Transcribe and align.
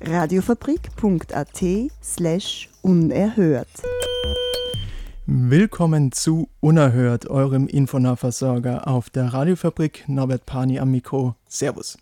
Radiofabrik.at 0.00 1.64
slash 2.02 2.68
unerhört. 2.82 3.68
Willkommen 5.26 6.12
zu 6.12 6.48
Unerhört, 6.60 7.28
eurem 7.28 7.66
Infonahversorger 7.66 8.86
auf 8.86 9.10
der 9.10 9.34
Radiofabrik. 9.34 10.04
Norbert 10.06 10.46
Pani 10.46 10.78
am 10.78 10.92
Mikro. 10.92 11.34
Servus. 11.48 11.98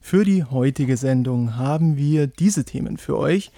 Für 0.00 0.24
die 0.24 0.44
heutige 0.44 0.98
Sendung 0.98 1.56
haben 1.56 1.96
wir 1.96 2.26
diese 2.26 2.64
Themen 2.64 2.98
für 2.98 3.16
euch. 3.16 3.50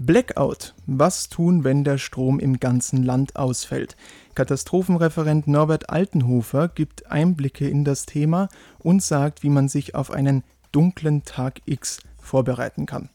Blackout. 0.00 0.74
Was 0.86 1.28
tun, 1.28 1.62
wenn 1.62 1.84
der 1.84 1.98
Strom 1.98 2.40
im 2.40 2.58
ganzen 2.58 3.04
Land 3.04 3.36
ausfällt? 3.36 3.96
Katastrophenreferent 4.34 5.46
Norbert 5.46 5.90
Altenhofer 5.90 6.68
gibt 6.68 7.10
Einblicke 7.10 7.68
in 7.68 7.84
das 7.84 8.04
Thema 8.04 8.48
und 8.80 9.00
sagt, 9.00 9.44
wie 9.44 9.50
man 9.50 9.68
sich 9.68 9.94
auf 9.94 10.10
einen 10.10 10.42
dunklen 10.72 11.24
Tag 11.24 11.62
X 11.66 12.00
vorbereiten 12.18 12.84
kann. 12.84 13.08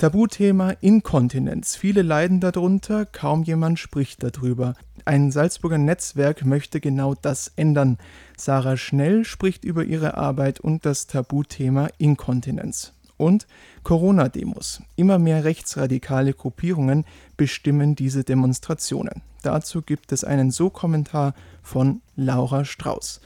Tabuthema 0.00 0.70
Inkontinenz. 0.80 1.76
Viele 1.76 2.00
leiden 2.00 2.40
darunter, 2.40 3.04
kaum 3.04 3.42
jemand 3.42 3.78
spricht 3.78 4.22
darüber. 4.22 4.72
Ein 5.04 5.30
Salzburger 5.30 5.76
Netzwerk 5.76 6.42
möchte 6.46 6.80
genau 6.80 7.14
das 7.14 7.52
ändern. 7.56 7.98
Sarah 8.34 8.78
Schnell 8.78 9.26
spricht 9.26 9.62
über 9.62 9.84
ihre 9.84 10.16
Arbeit 10.16 10.58
und 10.58 10.86
das 10.86 11.06
Tabuthema 11.06 11.90
Inkontinenz 11.98 12.94
und 13.18 13.46
Corona-Demos. 13.82 14.82
Immer 14.96 15.18
mehr 15.18 15.44
rechtsradikale 15.44 16.32
Gruppierungen 16.32 17.04
bestimmen 17.36 17.94
diese 17.94 18.24
Demonstrationen. 18.24 19.20
Dazu 19.42 19.82
gibt 19.82 20.12
es 20.12 20.24
einen 20.24 20.50
So-Kommentar 20.50 21.34
von 21.62 22.00
Laura 22.16 22.64
Strauß. 22.64 23.20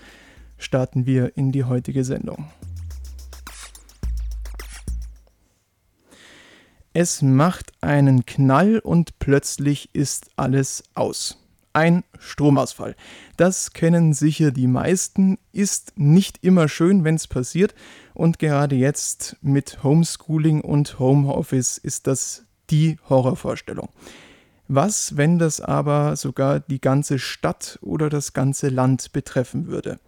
Starten 0.58 1.06
wir 1.06 1.36
in 1.36 1.52
die 1.52 1.62
heutige 1.62 2.02
Sendung. 2.02 2.46
Es 6.96 7.22
macht 7.22 7.72
einen 7.80 8.24
Knall 8.24 8.78
und 8.78 9.18
plötzlich 9.18 9.90
ist 9.94 10.30
alles 10.36 10.84
aus 10.94 11.36
ein 11.72 12.04
Stromausfall. 12.20 12.94
Das 13.36 13.72
kennen 13.72 14.14
sicher 14.14 14.52
die 14.52 14.68
meisten, 14.68 15.38
ist 15.52 15.92
nicht 15.96 16.38
immer 16.44 16.68
schön, 16.68 17.02
wenn 17.02 17.16
es 17.16 17.26
passiert 17.26 17.74
und 18.14 18.38
gerade 18.38 18.76
jetzt 18.76 19.36
mit 19.42 19.82
Homeschooling 19.82 20.60
und 20.60 21.00
Homeoffice 21.00 21.78
ist 21.78 22.06
das 22.06 22.44
die 22.70 22.96
Horrorvorstellung. 23.08 23.88
Was, 24.68 25.16
wenn 25.16 25.40
das 25.40 25.60
aber 25.60 26.14
sogar 26.14 26.60
die 26.60 26.80
ganze 26.80 27.18
Stadt 27.18 27.80
oder 27.82 28.08
das 28.08 28.34
ganze 28.34 28.68
Land 28.68 29.12
betreffen 29.12 29.66
würde? 29.66 29.98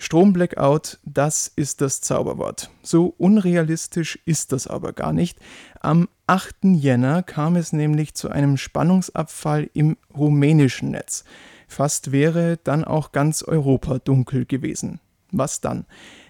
Stromblackout, 0.00 0.98
das 1.04 1.52
ist 1.54 1.80
das 1.80 2.00
Zauberwort. 2.00 2.70
So 2.82 3.14
unrealistisch 3.18 4.18
ist 4.24 4.52
das 4.52 4.68
aber 4.68 4.92
gar 4.92 5.12
nicht. 5.12 5.38
Am 5.80 6.08
8. 6.28 6.56
Jänner 6.62 7.24
kam 7.24 7.56
es 7.56 7.72
nämlich 7.72 8.14
zu 8.14 8.30
einem 8.30 8.56
Spannungsabfall 8.56 9.68
im 9.74 9.96
rumänischen 10.16 10.92
Netz. 10.92 11.24
Fast 11.66 12.12
wäre 12.12 12.58
dann 12.62 12.84
auch 12.84 13.10
ganz 13.10 13.42
Europa 13.42 13.98
dunkel 13.98 14.46
gewesen. 14.46 15.00
Was 15.32 15.60
dann? 15.60 15.84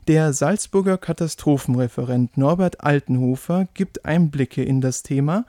Der 0.09 0.33
Salzburger 0.33 0.97
Katastrophenreferent 0.97 2.39
Norbert 2.39 2.83
Altenhofer 2.83 3.69
gibt 3.75 4.07
Einblicke 4.07 4.65
in 4.65 4.81
das 4.81 5.03
Thema 5.03 5.45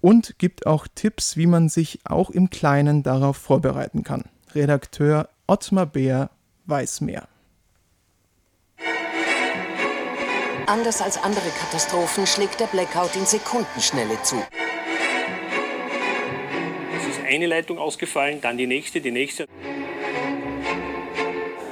und 0.00 0.38
gibt 0.38 0.66
auch 0.66 0.86
Tipps, 0.94 1.36
wie 1.36 1.46
man 1.46 1.68
sich 1.68 1.98
auch 2.04 2.30
im 2.30 2.50
Kleinen 2.50 3.02
darauf 3.02 3.36
vorbereiten 3.36 4.04
kann. 4.04 4.24
Redakteur 4.54 5.28
Ottmar 5.48 5.86
Beer 5.86 6.30
weiß 6.66 7.00
mehr. 7.00 7.26
Anders 10.68 11.00
als 11.00 11.16
andere 11.16 11.48
Katastrophen 11.48 12.26
schlägt 12.26 12.60
der 12.60 12.66
Blackout 12.66 13.16
in 13.16 13.24
Sekundenschnelle 13.24 14.22
zu. 14.22 14.36
Es 16.94 17.06
ist 17.06 17.20
eine 17.26 17.46
Leitung 17.46 17.78
ausgefallen, 17.78 18.42
dann 18.42 18.58
die 18.58 18.66
nächste, 18.66 19.00
die 19.00 19.10
nächste. 19.10 19.46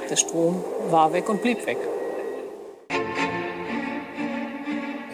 Der 0.09 0.15
Strom 0.15 0.65
war 0.89 1.13
weg 1.13 1.29
und 1.29 1.43
blieb 1.43 1.63
weg. 1.67 1.77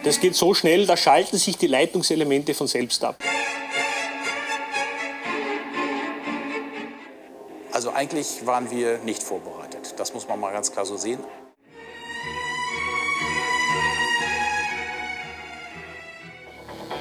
Das 0.06 0.22
geht 0.22 0.36
so 0.36 0.54
schnell, 0.54 0.86
da 0.86 0.96
schalten 0.96 1.36
sich 1.36 1.58
die 1.58 1.68
Leitungselemente 1.68 2.54
von 2.54 2.68
selbst 2.68 3.04
ab. 3.04 3.22
Also 7.74 7.92
eigentlich 7.92 8.46
waren 8.46 8.72
wir 8.72 9.00
nicht 9.00 9.22
vorbereitet. 9.22 9.96
Das 9.98 10.14
muss 10.14 10.26
man 10.30 10.40
mal 10.40 10.54
ganz 10.54 10.72
klar 10.72 10.86
so 10.86 10.96
sehen. 10.96 11.20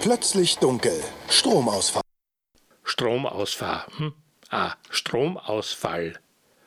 Plötzlich 0.03 0.59
dunkel. 0.59 1.01
Stromausfall. 1.29 2.03
Stromausfall. 2.83 3.85
Hm? 3.99 4.13
Ah, 4.51 4.75
Stromausfall. 4.91 6.15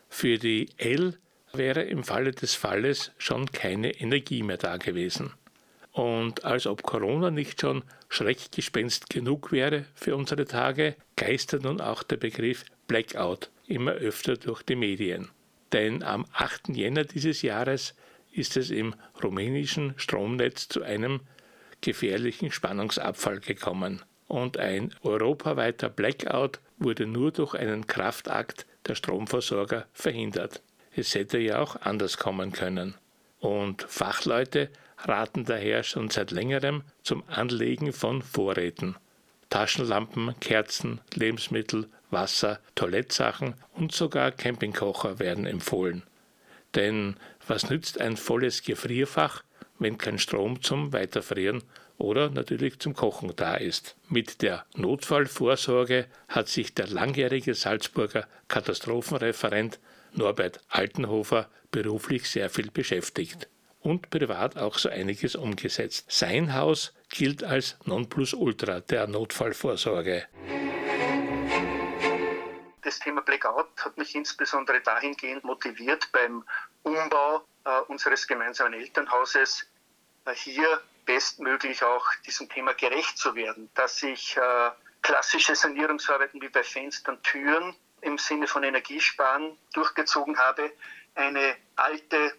Für 0.08 0.38
die 0.38 0.70
L 0.78 1.20
wäre 1.52 1.84
im 1.84 2.06
Falle 2.06 2.32
des 2.32 2.56
Falles 2.56 3.12
schon 3.18 3.52
keine 3.52 4.00
Energie 4.00 4.42
mehr 4.42 4.56
da 4.56 4.78
gewesen. 4.78 5.34
Und 5.92 6.46
als 6.46 6.66
ob 6.66 6.84
Corona 6.84 7.30
nicht 7.30 7.60
schon 7.60 7.84
Schreckgespenst 8.08 9.10
genug 9.10 9.52
wäre 9.52 9.84
für 9.96 10.16
unsere 10.16 10.46
Tage, 10.46 10.96
geistert 11.18 11.64
nun 11.64 11.82
auch 11.82 12.04
der 12.04 12.16
Begriff 12.16 12.64
Blackout 12.88 13.50
immer 13.68 13.92
öfter 13.92 14.38
durch 14.38 14.64
die 14.64 14.78
Medien. 14.78 15.28
Denn 15.74 16.04
am 16.04 16.26
8. 16.32 16.70
Jänner 16.70 17.04
dieses 17.04 17.42
Jahres 17.42 17.96
ist 18.32 18.56
es 18.56 18.70
im 18.70 18.96
rumänischen 19.22 19.94
Stromnetz 19.98 20.70
zu 20.70 20.84
einem 20.84 21.20
gefährlichen 21.86 22.52
Spannungsabfall 22.52 23.40
gekommen 23.40 24.02
und 24.28 24.58
ein 24.58 24.94
europaweiter 25.04 25.88
Blackout 25.88 26.60
wurde 26.80 27.06
nur 27.06 27.32
durch 27.32 27.54
einen 27.54 27.86
Kraftakt 27.86 28.66
der 28.88 28.96
Stromversorger 28.96 29.86
verhindert. 29.94 30.64
Es 30.96 31.14
hätte 31.14 31.38
ja 31.38 31.60
auch 31.60 31.76
anders 31.82 32.18
kommen 32.18 32.52
können. 32.52 32.96
Und 33.40 33.84
Fachleute 33.84 34.70
raten 34.98 35.46
daher 35.46 35.84
schon 35.84 36.10
seit 36.10 36.32
längerem 36.32 36.84
zum 37.04 37.24
Anlegen 37.28 37.94
von 37.94 38.24
Vorräten. 38.24 38.96
Taschenlampen, 39.52 40.34
Kerzen, 40.40 41.02
Lebensmittel, 41.14 41.88
Wasser, 42.10 42.60
Toilettsachen 42.74 43.54
und 43.74 43.92
sogar 43.92 44.32
Campingkocher 44.32 45.20
werden 45.20 45.46
empfohlen. 45.46 46.02
Denn 46.74 47.16
was 47.48 47.70
nützt 47.70 48.02
ein 48.02 48.18
volles 48.18 48.64
Gefrierfach, 48.64 49.44
wenn 49.80 49.98
kein 49.98 50.20
Strom 50.20 50.62
zum 50.62 50.94
Weiterfrieren 50.94 51.64
oder 51.98 52.30
natürlich 52.30 52.80
zum 52.80 52.94
Kochen 52.94 53.34
da 53.36 53.56
ist. 53.56 53.96
Mit 54.10 54.42
der 54.42 54.66
Notfallvorsorge 54.76 56.08
hat 56.28 56.48
sich 56.48 56.74
der 56.74 56.88
langjährige 56.88 57.54
Salzburger 57.54 58.28
Katastrophenreferent 58.48 59.80
Norbert 60.14 60.62
Altenhofer 60.70 61.50
beruflich 61.72 62.30
sehr 62.30 62.50
viel 62.50 62.72
beschäftigt 62.72 63.50
und 63.82 64.10
privat 64.10 64.58
auch 64.58 64.78
so 64.78 64.90
einiges 64.90 65.36
umgesetzt. 65.36 66.06
Sein 66.10 66.54
Haus 66.54 66.94
gilt 67.10 67.44
als 67.44 67.78
Nonplusultra 67.86 68.80
der 68.82 69.08
Notfallvorsorge. 69.08 70.26
Das 72.82 73.00
Thema 73.00 73.22
Blackout 73.22 73.68
hat 73.84 73.98
mich 73.98 74.16
insbesondere 74.16 74.82
dahingehend 74.82 75.44
motiviert 75.44 76.10
beim 76.12 76.44
Umbau 76.84 77.44
äh, 77.66 77.80
unseres 77.88 78.28
gemeinsamen 78.28 78.74
Elternhauses, 78.74 79.68
hier 80.34 80.82
bestmöglich 81.06 81.84
auch 81.84 82.06
diesem 82.26 82.50
Thema 82.50 82.74
gerecht 82.74 83.18
zu 83.18 83.36
werden, 83.36 83.70
dass 83.76 84.02
ich 84.04 84.38
äh, 84.38 84.72
klassische 85.02 85.56
Sanierungsarbeiten 85.56 86.42
wie 86.42 86.50
bei 86.50 86.64
Fenstern, 86.64 87.22
Türen 87.22 87.76
im 88.02 88.18
Sinne 88.18 88.48
von 88.48 88.64
Energiesparen 88.64 89.58
durchgezogen 89.74 90.38
habe, 90.38 90.72
eine 91.16 91.56
alte 91.76 92.36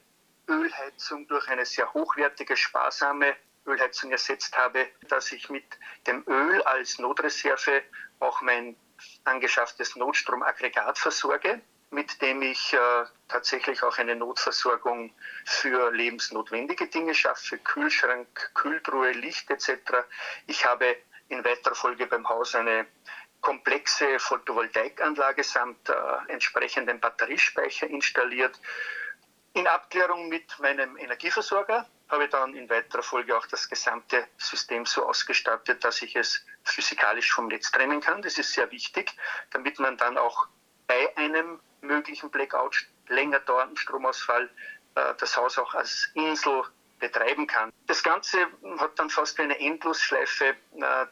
Ölheizung 0.49 1.27
durch 1.29 1.49
eine 1.49 1.65
sehr 1.65 1.93
hochwertige, 1.93 2.57
sparsame 2.57 3.37
Ölheizung 3.67 4.13
ersetzt 4.13 4.57
habe, 4.57 4.89
dass 5.09 5.33
ich 5.33 5.49
mit 5.51 5.65
dem 6.07 6.25
Öl 6.29 6.63
als 6.63 6.99
Notreserve 6.99 7.83
auch 8.21 8.41
mein 8.43 8.77
angeschafftes 9.25 9.97
Notstromaggregat 9.97 10.99
versorge 10.99 11.61
mit 11.91 12.21
dem 12.21 12.43
ich 12.43 12.73
äh, 12.73 13.05
tatsächlich 13.29 13.83
auch 13.83 13.99
eine 13.99 14.17
Notversorgung 14.17 15.15
für 15.45 15.91
lebensnotwendige 15.93 16.89
Dinge 16.89 17.15
schaffe, 17.15 17.59
Kühlschrank, 17.59 18.51
Kühltruhe, 18.55 19.13
Licht 19.13 19.51
etc. 19.51 19.79
Ich 20.47 20.65
habe 20.67 20.97
in 21.29 21.45
weiterer 21.45 21.75
Folge 21.75 22.07
beim 22.07 22.29
Haus 22.29 22.55
eine 22.55 22.87
komplexe 23.41 24.19
Photovoltaikanlage 24.19 25.45
samt 25.45 25.89
äh, 25.89 25.95
entsprechendem 26.29 26.99
Batteriespeicher 26.99 27.87
installiert. 27.87 28.61
In 29.53 29.67
Abklärung 29.67 30.29
mit 30.29 30.59
meinem 30.59 30.97
Energieversorger 30.97 31.89
habe 32.09 32.25
ich 32.25 32.31
dann 32.31 32.55
in 32.55 32.69
weiterer 32.69 33.03
Folge 33.03 33.37
auch 33.37 33.47
das 33.47 33.69
gesamte 33.69 34.27
System 34.37 34.85
so 34.85 35.07
ausgestattet, 35.07 35.83
dass 35.85 36.03
ich 36.03 36.15
es 36.17 36.45
physikalisch 36.65 37.33
vom 37.33 37.49
Netz 37.49 37.71
trennen 37.71 38.01
kann. 38.01 38.23
Das 38.23 38.39
ist 38.39 38.53
sehr 38.53 38.71
wichtig, 38.71 39.13
damit 39.51 39.79
man 39.79 39.97
dann 39.97 40.19
auch 40.19 40.49
bei 40.87 41.17
einem 41.17 41.61
möglichen 41.87 42.31
Blackout, 42.31 42.87
länger 43.09 43.41
dauernden 43.41 43.77
Stromausfall, 43.77 44.51
äh, 44.95 45.15
das 45.19 45.37
Haus 45.37 45.59
auch 45.59 45.75
als 45.75 46.11
Insel 46.15 46.65
betreiben 46.99 47.47
kann. 47.47 47.73
Das 47.87 48.03
Ganze 48.03 48.39
hat 48.79 48.99
dann 48.99 49.11
fast 49.11 49.39
eine 49.39 49.59
Endlosschleife 49.59 50.45
äh, 50.47 50.55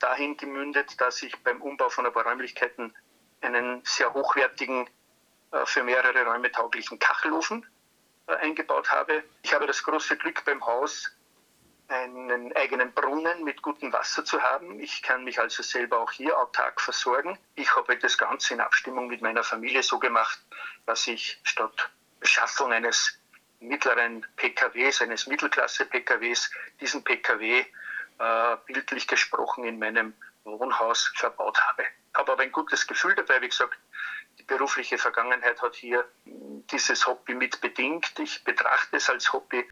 dahin 0.01 0.37
gemündet, 0.37 1.01
dass 1.01 1.23
ich 1.23 1.37
beim 1.43 1.61
Umbau 1.61 1.89
von 1.89 2.07
ein 2.07 2.13
paar 2.13 2.25
Räumlichkeiten 2.25 2.95
einen 3.43 3.83
sehr 3.85 4.13
hochwertigen, 4.13 4.89
äh, 5.53 5.67
für 5.67 5.83
mehrere 5.83 6.25
Räume 6.25 6.51
tauglichen 6.51 6.99
Kachelofen 6.99 7.67
äh, 8.27 8.35
eingebaut 8.37 8.91
habe. 8.91 9.25
Ich 9.43 9.53
habe 9.53 9.67
das 9.67 9.83
große 9.83 10.17
Glück 10.17 10.45
beim 10.45 10.65
Haus 10.65 11.15
einen 11.89 12.55
eigenen 12.57 12.93
Brunnen 12.93 13.45
mit 13.45 13.63
gutem 13.63 13.93
Wasser 13.93 14.25
zu 14.25 14.41
haben. 14.43 14.81
Ich 14.81 15.03
kann 15.03 15.25
mich 15.25 15.39
also 15.39 15.63
selber 15.63 16.01
auch 16.01 16.11
hier 16.11 16.39
autark 16.39 16.81
versorgen. 16.81 17.39
Ich 17.55 17.75
habe 17.77 17.97
das 17.99 18.17
Ganze 18.19 18.55
in 18.55 18.61
Abstimmung 18.61 19.09
mit 19.09 19.21
meiner 19.23 19.45
Familie 19.45 19.83
so 19.83 19.99
gemacht, 19.99 20.39
dass 20.87 21.07
ich 21.07 21.39
statt 21.45 21.91
Beschaffung 22.21 22.73
eines 22.73 23.19
mittleren 23.61 24.27
PKWs, 24.37 25.03
eines 25.03 25.27
Mittelklasse-PKWs, 25.27 26.51
diesen 26.81 27.05
PKW 27.05 27.65
äh, 28.19 28.57
bildlich 28.67 29.07
gesprochen 29.07 29.65
in 29.65 29.79
meinem 29.79 30.15
Wohnhaus 30.45 31.13
verbaut 31.17 31.61
habe. 31.61 31.85
Habe 32.15 32.33
aber 32.33 32.43
ein 32.43 32.53
gutes 32.53 32.87
Gefühl 32.87 33.15
dabei, 33.15 33.41
wie 33.41 33.49
gesagt, 33.49 33.79
die 34.39 34.43
berufliche 34.45 34.99
Vergangenheit 34.99 35.63
hat 35.63 35.75
hier 35.75 36.05
dieses 36.71 37.07
Hobby 37.07 37.35
mit 37.35 37.61
bedingt. 37.61 38.19
Ich 38.19 38.43
betrachte 38.45 38.97
es 38.97 39.09
als 39.09 39.33
Hobby. 39.33 39.65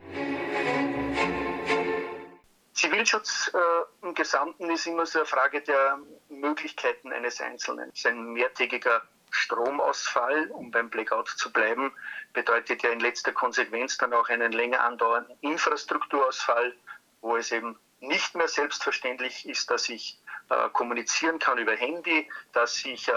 Zivilschutz 2.82 3.48
äh, 3.54 4.04
im 4.04 4.12
Gesamten 4.12 4.68
ist 4.68 4.88
immer 4.88 5.06
so 5.06 5.20
eine 5.20 5.26
Frage 5.26 5.60
der 5.60 6.00
Möglichkeiten 6.28 7.12
eines 7.12 7.40
Einzelnen. 7.40 7.92
Ein 8.04 8.32
mehrtägiger 8.32 9.02
Stromausfall, 9.30 10.50
um 10.50 10.72
beim 10.72 10.90
Blackout 10.90 11.28
zu 11.28 11.52
bleiben, 11.52 11.92
bedeutet 12.32 12.82
ja 12.82 12.90
in 12.90 12.98
letzter 12.98 13.30
Konsequenz 13.30 13.98
dann 13.98 14.12
auch 14.12 14.28
einen 14.28 14.50
länger 14.50 14.82
andauernden 14.82 15.38
Infrastrukturausfall, 15.42 16.74
wo 17.20 17.36
es 17.36 17.52
eben 17.52 17.78
nicht 18.00 18.34
mehr 18.34 18.48
selbstverständlich 18.48 19.48
ist, 19.48 19.70
dass 19.70 19.88
ich 19.88 20.18
äh, 20.50 20.68
kommunizieren 20.70 21.38
kann 21.38 21.58
über 21.58 21.76
Handy, 21.76 22.28
dass 22.52 22.84
ich 22.84 23.06
äh, 23.06 23.12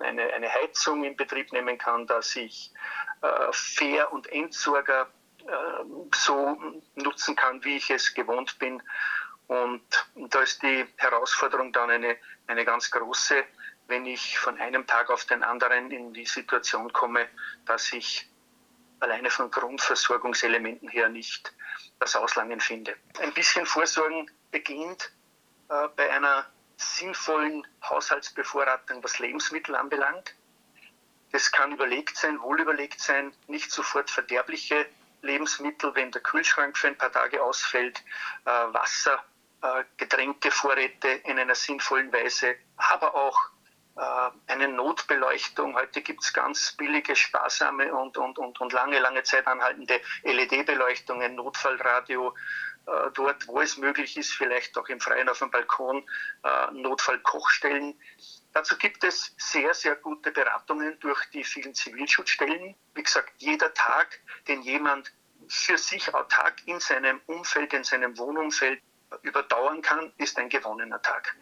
eine, 0.00 0.32
eine 0.32 0.48
Heizung 0.48 1.04
in 1.04 1.16
Betrieb 1.16 1.52
nehmen 1.52 1.76
kann, 1.76 2.06
dass 2.06 2.34
ich 2.34 2.72
äh, 3.20 3.52
Fähr- 3.52 4.10
und 4.10 4.26
Entsorger 4.32 5.06
so 6.14 6.58
nutzen 6.94 7.36
kann, 7.36 7.62
wie 7.64 7.76
ich 7.76 7.90
es 7.90 8.14
gewohnt 8.14 8.58
bin. 8.58 8.82
Und 9.46 9.82
da 10.14 10.40
ist 10.40 10.62
die 10.62 10.86
Herausforderung 10.96 11.72
dann 11.72 11.90
eine, 11.90 12.16
eine 12.46 12.64
ganz 12.64 12.90
große, 12.90 13.44
wenn 13.88 14.06
ich 14.06 14.38
von 14.38 14.58
einem 14.58 14.86
Tag 14.86 15.10
auf 15.10 15.24
den 15.24 15.42
anderen 15.42 15.90
in 15.90 16.14
die 16.14 16.26
Situation 16.26 16.92
komme, 16.92 17.28
dass 17.66 17.92
ich 17.92 18.28
alleine 19.00 19.30
von 19.30 19.50
Grundversorgungselementen 19.50 20.88
her 20.88 21.08
nicht 21.08 21.52
das 21.98 22.14
Auslangen 22.16 22.60
finde. 22.60 22.96
Ein 23.20 23.34
bisschen 23.34 23.66
Vorsorgen 23.66 24.30
beginnt 24.50 25.12
äh, 25.68 25.88
bei 25.96 26.10
einer 26.10 26.46
sinnvollen 26.76 27.66
Haushaltsbevorratung, 27.82 29.02
was 29.02 29.18
Lebensmittel 29.18 29.74
anbelangt. 29.74 30.34
Das 31.32 31.50
kann 31.50 31.72
überlegt 31.72 32.16
sein, 32.16 32.40
wohl 32.40 32.60
überlegt 32.60 33.00
sein, 33.00 33.32
nicht 33.48 33.70
sofort 33.70 34.10
verderbliche 34.10 34.86
Lebensmittel, 35.22 35.94
wenn 35.94 36.10
der 36.10 36.22
Kühlschrank 36.22 36.76
für 36.76 36.88
ein 36.88 36.98
paar 36.98 37.12
Tage 37.12 37.42
ausfällt, 37.42 38.02
äh, 38.44 38.50
Wasser, 38.50 39.24
äh, 39.62 39.84
Getränkevorräte 39.96 41.08
in 41.08 41.38
einer 41.38 41.54
sinnvollen 41.54 42.12
Weise, 42.12 42.56
aber 42.76 43.14
auch 43.14 43.38
äh, 43.96 44.30
eine 44.46 44.68
Notbeleuchtung. 44.68 45.76
Heute 45.76 46.02
gibt 46.02 46.24
es 46.24 46.32
ganz 46.32 46.72
billige, 46.72 47.14
sparsame 47.14 47.94
und, 47.94 48.16
und, 48.16 48.38
und, 48.38 48.60
und 48.60 48.72
lange, 48.72 48.98
lange 48.98 49.22
Zeit 49.22 49.46
anhaltende 49.46 50.00
LED-Beleuchtungen, 50.24 51.34
Notfallradio, 51.34 52.34
äh, 52.86 53.10
dort, 53.14 53.46
wo 53.48 53.60
es 53.60 53.76
möglich 53.76 54.16
ist, 54.16 54.32
vielleicht 54.32 54.76
auch 54.78 54.88
im 54.88 55.00
Freien 55.00 55.28
auf 55.28 55.38
dem 55.38 55.50
Balkon, 55.50 56.04
äh, 56.42 56.72
Notfallkochstellen. 56.72 57.94
Dazu 58.54 58.76
gibt 58.76 59.02
es 59.02 59.34
sehr, 59.38 59.72
sehr 59.72 59.96
gute 59.96 60.30
Beratungen 60.30 60.98
durch 61.00 61.24
die 61.30 61.42
vielen 61.42 61.74
Zivilschutzstellen. 61.74 62.74
Wie 62.94 63.02
gesagt, 63.02 63.32
jeder 63.38 63.72
Tag, 63.72 64.20
den 64.46 64.60
jemand 64.62 65.10
für 65.48 65.78
sich 65.78 66.12
autark 66.12 66.56
in 66.66 66.78
seinem 66.78 67.20
Umfeld, 67.26 67.72
in 67.72 67.82
seinem 67.82 68.16
Wohnumfeld 68.18 68.80
überdauern 69.22 69.80
kann, 69.80 70.12
ist 70.18 70.38
ein 70.38 70.50
gewonnener 70.50 71.00
Tag. 71.00 71.34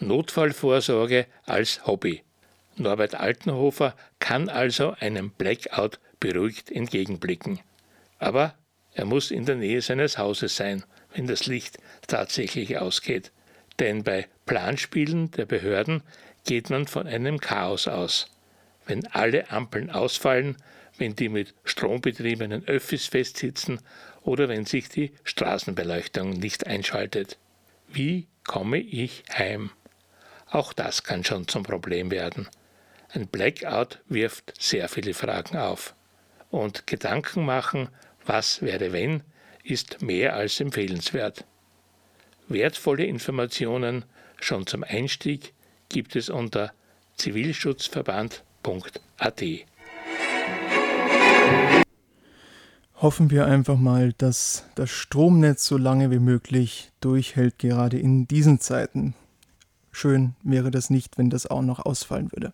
Notfallvorsorge 0.00 1.26
als 1.46 1.86
Hobby. 1.86 2.24
Norbert 2.76 3.14
Altenhofer 3.14 3.94
kann 4.18 4.48
also 4.48 4.94
einem 5.00 5.30
Blackout 5.30 5.98
beruhigt 6.20 6.70
entgegenblicken. 6.70 7.60
Aber 8.18 8.54
er 8.94 9.06
muss 9.06 9.30
in 9.30 9.46
der 9.46 9.56
Nähe 9.56 9.80
seines 9.80 10.18
Hauses 10.18 10.56
sein, 10.56 10.84
wenn 11.14 11.26
das 11.26 11.46
Licht 11.46 11.78
tatsächlich 12.06 12.78
ausgeht. 12.78 13.32
Denn 13.78 14.04
bei 14.04 14.26
Planspielen 14.46 15.30
der 15.32 15.46
Behörden 15.46 16.02
geht 16.44 16.70
man 16.70 16.86
von 16.86 17.06
einem 17.06 17.38
Chaos 17.38 17.88
aus. 17.88 18.26
Wenn 18.86 19.06
alle 19.08 19.50
Ampeln 19.50 19.90
ausfallen, 19.90 20.56
wenn 20.98 21.16
die 21.16 21.28
mit 21.28 21.54
Strom 21.64 22.00
betriebenen 22.00 22.66
Öffis 22.66 23.06
festsitzen 23.06 23.80
oder 24.22 24.48
wenn 24.48 24.66
sich 24.66 24.88
die 24.88 25.12
Straßenbeleuchtung 25.24 26.30
nicht 26.30 26.66
einschaltet. 26.66 27.38
Wie 27.88 28.26
komme 28.44 28.78
ich 28.78 29.24
heim? 29.32 29.70
Auch 30.50 30.72
das 30.72 31.02
kann 31.02 31.24
schon 31.24 31.48
zum 31.48 31.62
Problem 31.62 32.10
werden. 32.10 32.48
Ein 33.08 33.26
Blackout 33.26 34.00
wirft 34.08 34.54
sehr 34.60 34.88
viele 34.88 35.14
Fragen 35.14 35.56
auf. 35.56 35.94
Und 36.50 36.86
Gedanken 36.86 37.44
machen, 37.44 37.88
was 38.24 38.62
wäre 38.62 38.92
wenn, 38.92 39.22
ist 39.62 40.02
mehr 40.02 40.34
als 40.34 40.60
empfehlenswert. 40.60 41.44
Wertvolle 42.48 43.04
Informationen 43.04 44.04
schon 44.40 44.66
zum 44.66 44.84
Einstieg 44.84 45.54
gibt 45.88 46.16
es 46.16 46.28
unter 46.28 46.72
zivilschutzverband.at. 47.16 49.42
Hoffen 52.96 53.30
wir 53.30 53.46
einfach 53.46 53.78
mal, 53.78 54.12
dass 54.12 54.66
das 54.76 54.90
Stromnetz 54.90 55.66
so 55.66 55.76
lange 55.76 56.10
wie 56.10 56.20
möglich 56.20 56.92
durchhält, 57.00 57.58
gerade 57.58 57.98
in 57.98 58.28
diesen 58.28 58.60
Zeiten. 58.60 59.14
Schön 59.90 60.34
wäre 60.42 60.70
das 60.70 60.88
nicht, 60.88 61.18
wenn 61.18 61.28
das 61.28 61.46
auch 61.46 61.62
noch 61.62 61.84
ausfallen 61.84 62.30
würde. 62.32 62.52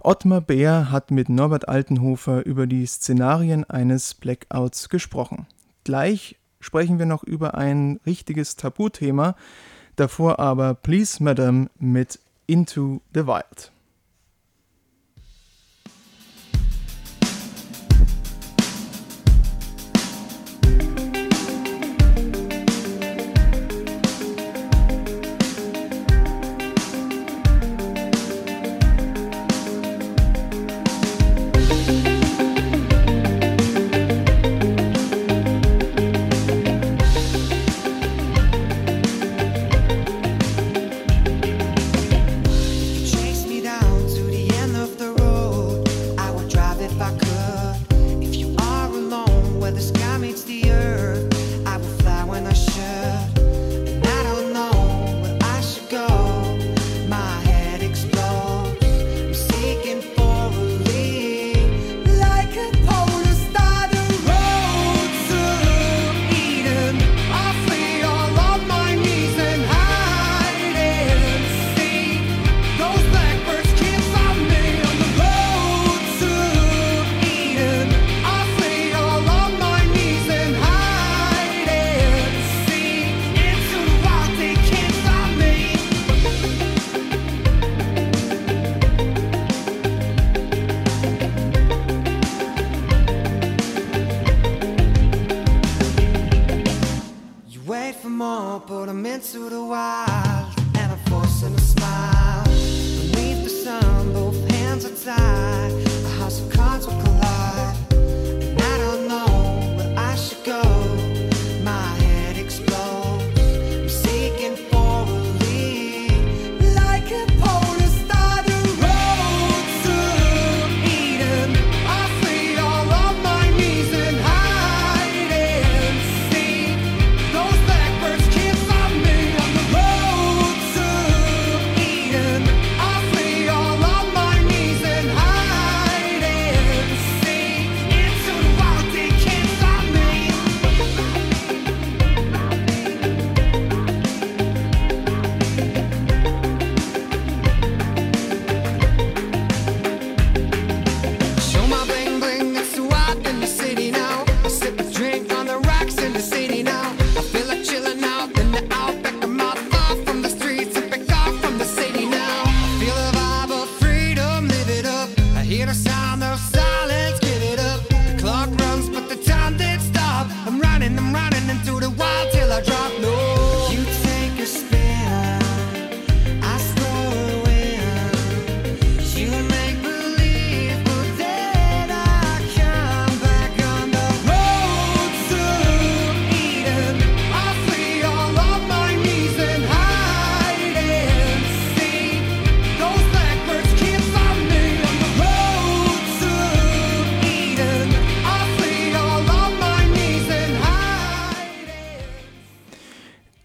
Ottmar 0.00 0.40
Bär 0.40 0.90
hat 0.90 1.10
mit 1.10 1.28
Norbert 1.28 1.68
Altenhofer 1.68 2.44
über 2.44 2.66
die 2.66 2.86
Szenarien 2.86 3.64
eines 3.64 4.14
Blackouts 4.14 4.88
gesprochen. 4.88 5.46
Gleich 5.86 6.34
sprechen 6.58 6.98
wir 6.98 7.06
noch 7.06 7.22
über 7.22 7.54
ein 7.54 8.00
richtiges 8.04 8.56
Tabuthema, 8.56 9.36
davor 9.94 10.40
aber 10.40 10.74
Please 10.74 11.22
Madam 11.22 11.70
mit 11.78 12.18
Into 12.48 13.02
the 13.14 13.28
Wild. 13.28 13.70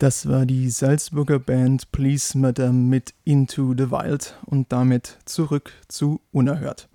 Das 0.01 0.27
war 0.27 0.47
die 0.47 0.71
Salzburger 0.71 1.37
Band 1.37 1.91
Please 1.91 2.35
Madame 2.35 2.89
mit 2.89 3.13
Into 3.23 3.75
the 3.77 3.91
Wild 3.91 4.35
und 4.47 4.71
damit 4.71 5.19
zurück 5.25 5.73
zu 5.89 6.21
Unerhört. 6.31 6.89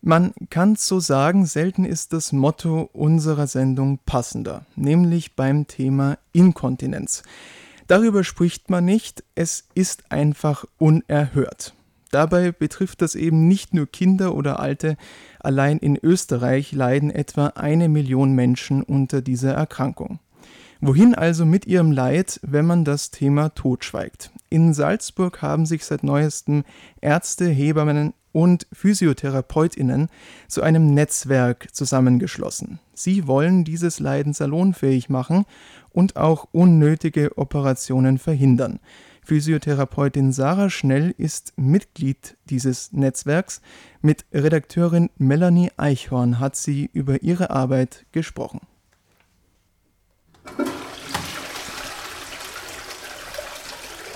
Man 0.00 0.32
kann 0.48 0.74
so 0.76 1.00
sagen, 1.00 1.44
selten 1.44 1.84
ist 1.84 2.14
das 2.14 2.32
Motto 2.32 2.88
unserer 2.94 3.46
Sendung 3.46 3.98
passender, 4.06 4.64
nämlich 4.74 5.36
beim 5.36 5.66
Thema 5.66 6.16
Inkontinenz. 6.32 7.24
Darüber 7.88 8.24
spricht 8.24 8.70
man 8.70 8.86
nicht, 8.86 9.22
es 9.34 9.68
ist 9.74 10.10
einfach 10.10 10.64
unerhört. 10.78 11.74
Dabei 12.10 12.52
betrifft 12.52 13.02
das 13.02 13.16
eben 13.16 13.48
nicht 13.48 13.74
nur 13.74 13.86
Kinder 13.86 14.34
oder 14.34 14.60
Alte, 14.60 14.96
allein 15.40 15.76
in 15.76 15.98
Österreich 16.02 16.72
leiden 16.72 17.10
etwa 17.10 17.48
eine 17.48 17.90
Million 17.90 18.32
Menschen 18.32 18.82
unter 18.82 19.20
dieser 19.20 19.52
Erkrankung. 19.52 20.20
Wohin 20.86 21.14
also 21.14 21.46
mit 21.46 21.64
ihrem 21.66 21.92
Leid, 21.92 22.40
wenn 22.42 22.66
man 22.66 22.84
das 22.84 23.10
Thema 23.10 23.48
totschweigt? 23.48 24.30
In 24.50 24.74
Salzburg 24.74 25.40
haben 25.40 25.64
sich 25.64 25.82
seit 25.86 26.02
neuestem 26.02 26.62
Ärzte, 27.00 27.46
Hebammen 27.46 28.12
und 28.32 28.66
Physiotherapeutinnen 28.70 30.10
zu 30.46 30.60
einem 30.62 30.92
Netzwerk 30.92 31.74
zusammengeschlossen. 31.74 32.80
Sie 32.92 33.26
wollen 33.26 33.64
dieses 33.64 33.98
Leiden 33.98 34.34
salonfähig 34.34 35.08
machen 35.08 35.46
und 35.88 36.16
auch 36.16 36.48
unnötige 36.52 37.38
Operationen 37.38 38.18
verhindern. 38.18 38.78
Physiotherapeutin 39.22 40.32
Sarah 40.32 40.68
Schnell 40.68 41.14
ist 41.16 41.54
Mitglied 41.56 42.36
dieses 42.50 42.92
Netzwerks. 42.92 43.62
Mit 44.02 44.26
Redakteurin 44.34 45.08
Melanie 45.16 45.70
Eichhorn 45.78 46.40
hat 46.40 46.56
sie 46.56 46.90
über 46.92 47.22
ihre 47.22 47.48
Arbeit 47.48 48.04
gesprochen. 48.12 48.60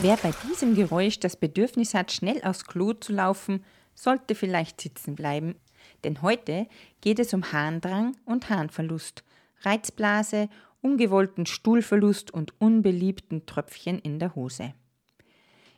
Wer 0.00 0.16
bei 0.16 0.32
diesem 0.48 0.76
Geräusch 0.76 1.18
das 1.18 1.34
Bedürfnis 1.34 1.92
hat, 1.92 2.12
schnell 2.12 2.40
aufs 2.44 2.64
Klo 2.64 2.92
zu 2.92 3.12
laufen, 3.12 3.64
sollte 3.96 4.36
vielleicht 4.36 4.80
sitzen 4.80 5.16
bleiben. 5.16 5.56
Denn 6.04 6.22
heute 6.22 6.68
geht 7.00 7.18
es 7.18 7.34
um 7.34 7.52
Harndrang 7.52 8.16
und 8.24 8.48
Harnverlust, 8.48 9.24
Reizblase, 9.62 10.48
ungewollten 10.82 11.46
Stuhlverlust 11.46 12.30
und 12.30 12.52
unbeliebten 12.60 13.44
Tröpfchen 13.44 13.98
in 13.98 14.20
der 14.20 14.36
Hose. 14.36 14.72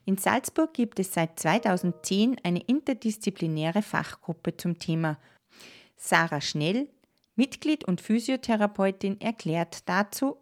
In 0.04 0.18
Salzburg 0.18 0.74
gibt 0.74 0.98
es 1.00 1.14
seit 1.14 1.40
2010 1.40 2.36
eine 2.42 2.60
interdisziplinäre 2.60 3.80
Fachgruppe 3.80 4.54
zum 4.54 4.78
Thema. 4.78 5.18
Sarah 5.96 6.42
Schnell, 6.42 6.90
Mitglied 7.36 7.84
und 7.84 8.02
Physiotherapeutin, 8.02 9.18
erklärt 9.18 9.88
dazu, 9.88 10.36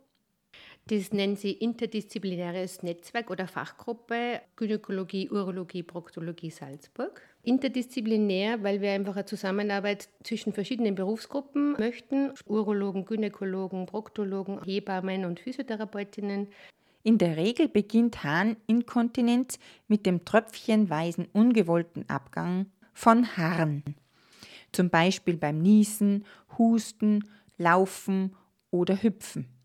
Das 0.89 1.13
nennen 1.13 1.37
sie 1.37 1.53
interdisziplinäres 1.53 2.83
Netzwerk 2.83 3.31
oder 3.31 3.47
Fachgruppe 3.47 4.41
Gynäkologie, 4.57 5.29
Urologie, 5.29 5.83
Proktologie 5.83 6.51
Salzburg. 6.51 7.21
Interdisziplinär, 7.43 8.63
weil 8.63 8.81
wir 8.81 8.93
einfach 8.93 9.17
eine 9.17 9.27
Zusammenarbeit 9.27 10.09
zwischen 10.25 10.55
verschiedenen 10.55 10.95
Berufsgruppen 10.95 11.73
möchten. 11.73 12.33
Urologen, 12.47 13.05
Gynäkologen, 13.05 13.85
Proktologen, 13.85 14.63
Hebammen 14.65 15.27
und 15.27 15.41
Physiotherapeutinnen. 15.41 16.49
In 17.03 17.19
der 17.19 17.37
Regel 17.37 17.69
beginnt 17.69 18.25
Harninkontinenz 18.25 19.59
mit 19.89 20.07
dem 20.07 20.25
tröpfchenweisen 20.25 21.29
ungewollten 21.35 22.09
Abgang 22.09 22.65
von 22.95 23.37
Harn. 23.37 23.83
Zum 24.73 24.89
Beispiel 24.89 25.37
beim 25.37 25.59
Niesen, 25.59 26.25
Husten, 26.57 27.29
Laufen 27.59 28.35
oder 28.71 29.03
Hüpfen. 29.03 29.58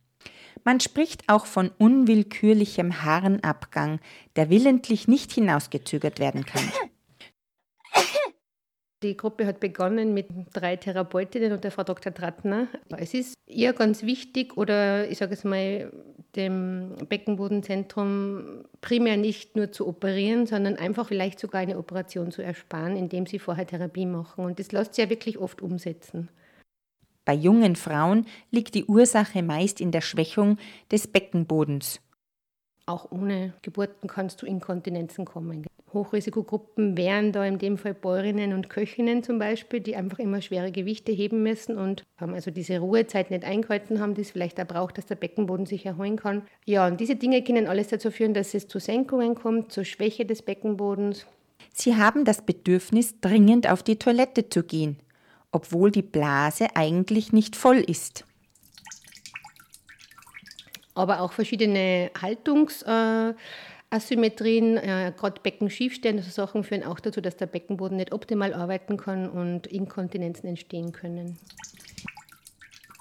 Man 0.63 0.79
spricht 0.79 1.23
auch 1.27 1.45
von 1.45 1.71
unwillkürlichem 1.77 3.03
Harnabgang, 3.03 3.99
der 4.35 4.49
willentlich 4.49 5.07
nicht 5.07 5.31
hinausgezögert 5.31 6.19
werden 6.19 6.45
kann. 6.45 6.63
Die 9.03 9.17
Gruppe 9.17 9.45
hat 9.45 9.59
begonnen 9.59 10.13
mit 10.13 10.27
drei 10.53 10.77
Therapeutinnen 10.77 11.51
und 11.51 11.65
der 11.65 11.71
Frau 11.71 11.83
Dr. 11.83 12.13
Trattner. 12.13 12.67
Es 12.97 13.13
ist 13.13 13.33
ihr 13.47 13.73
ganz 13.73 14.03
wichtig 14.03 14.55
oder 14.55 15.09
ich 15.09 15.17
sage 15.17 15.33
es 15.33 15.43
mal 15.43 15.91
dem 16.37 16.95
Beckenbodenzentrum 17.09 18.63
primär 18.79 19.17
nicht 19.17 19.57
nur 19.57 19.73
zu 19.73 19.87
operieren, 19.87 20.47
sondern 20.47 20.77
einfach 20.77 21.07
vielleicht 21.07 21.39
sogar 21.39 21.61
eine 21.61 21.77
Operation 21.77 22.31
zu 22.31 22.41
ersparen, 22.41 22.95
indem 22.95 23.25
sie 23.25 23.39
vorher 23.39 23.67
Therapie 23.67 24.05
machen. 24.05 24.45
Und 24.45 24.57
das 24.57 24.71
lässt 24.71 24.95
sich 24.95 25.03
ja 25.03 25.09
wirklich 25.09 25.37
oft 25.37 25.61
umsetzen. 25.61 26.29
Bei 27.25 27.33
jungen 27.33 27.75
Frauen 27.75 28.25
liegt 28.51 28.75
die 28.75 28.85
Ursache 28.85 29.43
meist 29.43 29.79
in 29.79 29.91
der 29.91 30.01
Schwächung 30.01 30.57
des 30.91 31.07
Beckenbodens. 31.07 32.01
Auch 32.85 33.11
ohne 33.11 33.53
Geburten 33.61 34.09
kannst 34.09 34.41
du 34.41 34.45
Inkontinenzen 34.45 35.23
kommen. 35.23 35.65
Hochrisikogruppen 35.93 36.97
wären 36.97 37.31
da 37.31 37.45
in 37.45 37.59
dem 37.59 37.77
Fall 37.77 37.93
Bäuerinnen 37.93 38.53
und 38.53 38.69
Köchinnen 38.69 39.23
zum 39.23 39.39
Beispiel, 39.39 39.79
die 39.79 39.95
einfach 39.95 40.19
immer 40.19 40.41
schwere 40.41 40.71
Gewichte 40.71 41.11
heben 41.11 41.43
müssen 41.43 41.77
und 41.77 42.03
haben 42.17 42.33
also 42.33 42.51
diese 42.51 42.79
Ruhezeit 42.79 43.31
nicht 43.31 43.45
eingehalten 43.45 43.99
haben, 43.99 44.15
die 44.15 44.21
es 44.21 44.31
vielleicht 44.31 44.59
auch 44.59 44.67
braucht, 44.67 44.97
dass 44.97 45.05
der 45.05 45.15
Beckenboden 45.15 45.65
sich 45.65 45.85
erholen 45.85 46.17
kann. 46.17 46.41
Ja, 46.65 46.87
und 46.87 46.99
diese 46.99 47.15
Dinge 47.15 47.43
können 47.43 47.67
alles 47.67 47.89
dazu 47.89 48.11
führen, 48.11 48.33
dass 48.33 48.53
es 48.53 48.67
zu 48.67 48.79
Senkungen 48.79 49.35
kommt, 49.35 49.71
zur 49.71 49.85
Schwäche 49.85 50.25
des 50.25 50.41
Beckenbodens. 50.41 51.27
Sie 51.71 51.95
haben 51.95 52.25
das 52.25 52.41
Bedürfnis, 52.41 53.19
dringend 53.21 53.69
auf 53.69 53.83
die 53.83 53.97
Toilette 53.97 54.49
zu 54.49 54.63
gehen, 54.63 54.97
obwohl 55.53 55.91
die 55.91 56.01
Blase 56.01 56.75
eigentlich 56.75 57.31
nicht 57.31 57.55
voll 57.55 57.77
ist. 57.77 58.25
Aber 60.95 61.21
auch 61.21 61.31
verschiedene 61.31 62.11
Haltungs- 62.21 62.83
Asymmetrien, 63.93 64.77
äh, 64.77 65.13
gerade 65.15 65.39
Beckenschiefstände, 65.41 66.23
so 66.23 66.31
Sachen 66.31 66.63
führen 66.63 66.83
auch 66.83 66.99
dazu, 66.99 67.21
dass 67.21 67.37
der 67.37 67.45
Beckenboden 67.45 67.97
nicht 67.97 68.11
optimal 68.11 68.53
arbeiten 68.53 68.97
kann 68.97 69.29
und 69.29 69.67
Inkontinenzen 69.67 70.49
entstehen 70.49 70.91
können. 70.91 71.37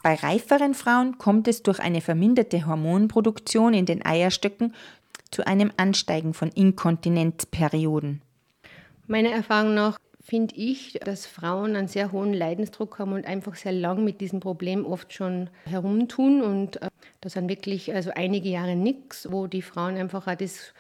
Bei 0.02 0.14
reiferen 0.14 0.74
Frauen 0.74 1.16
kommt 1.16 1.48
es 1.48 1.62
durch 1.62 1.80
eine 1.80 2.02
verminderte 2.02 2.66
Hormonproduktion 2.66 3.72
in 3.72 3.86
den 3.86 4.04
Eierstöcken 4.04 4.74
zu 5.30 5.46
einem 5.46 5.72
Ansteigen 5.78 6.34
von 6.34 6.50
Inkontinenzperioden. 6.50 8.20
Meiner 9.06 9.30
Erfahrung 9.30 9.74
nach 9.74 9.98
finde 10.22 10.54
ich, 10.54 10.98
dass 11.04 11.26
Frauen 11.26 11.74
einen 11.74 11.88
sehr 11.88 12.12
hohen 12.12 12.32
Leidensdruck 12.32 12.98
haben 12.98 13.12
und 13.12 13.26
einfach 13.26 13.56
sehr 13.56 13.72
lang 13.72 14.04
mit 14.04 14.20
diesem 14.20 14.40
Problem 14.40 14.86
oft 14.86 15.12
schon 15.12 15.50
herumtun. 15.66 16.42
Und 16.42 16.80
äh, 16.80 16.88
das 17.20 17.32
sind 17.32 17.48
wirklich 17.48 17.92
also 17.92 18.12
einige 18.14 18.48
Jahre 18.48 18.76
nichts, 18.76 19.30
wo 19.30 19.46
die 19.48 19.62
Frauen 19.62 19.96
einfach 19.96 20.28
auch 20.28 20.34
das 20.36 20.72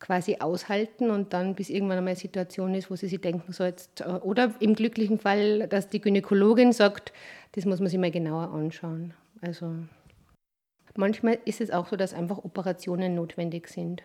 quasi 0.00 0.38
aushalten 0.40 1.10
und 1.10 1.32
dann 1.32 1.54
bis 1.54 1.70
irgendwann 1.70 1.98
einmal 1.98 2.12
eine 2.12 2.18
Situation 2.18 2.74
ist, 2.74 2.90
wo 2.90 2.96
sie 2.96 3.06
sich 3.06 3.20
denken, 3.20 3.52
so 3.52 3.62
äh, 3.62 3.74
oder 4.22 4.52
im 4.58 4.74
glücklichen 4.74 5.18
Fall, 5.18 5.68
dass 5.68 5.88
die 5.88 6.00
Gynäkologin 6.00 6.72
sagt, 6.72 7.12
das 7.52 7.66
muss 7.66 7.78
man 7.78 7.88
sich 7.88 7.98
mal 7.98 8.10
genauer 8.10 8.52
anschauen. 8.52 9.14
Also 9.42 9.74
manchmal 10.96 11.38
ist 11.44 11.60
es 11.60 11.70
auch 11.70 11.88
so, 11.88 11.96
dass 11.96 12.14
einfach 12.14 12.38
Operationen 12.38 13.14
notwendig 13.14 13.68
sind. 13.68 14.02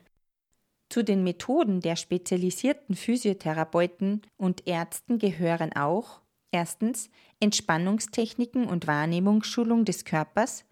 Zu 0.89 1.03
den 1.03 1.23
Methoden 1.23 1.81
der 1.81 1.95
spezialisierten 1.95 2.95
Physiotherapeuten 2.95 4.21
und 4.37 4.67
Ärzten 4.67 5.19
gehören 5.19 5.75
auch 5.75 6.21
erstens 6.51 7.09
Entspannungstechniken 7.39 8.65
und 8.65 8.87
Wahrnehmungsschulung 8.87 9.83
des 9.83 10.05
Körpers. 10.05 10.63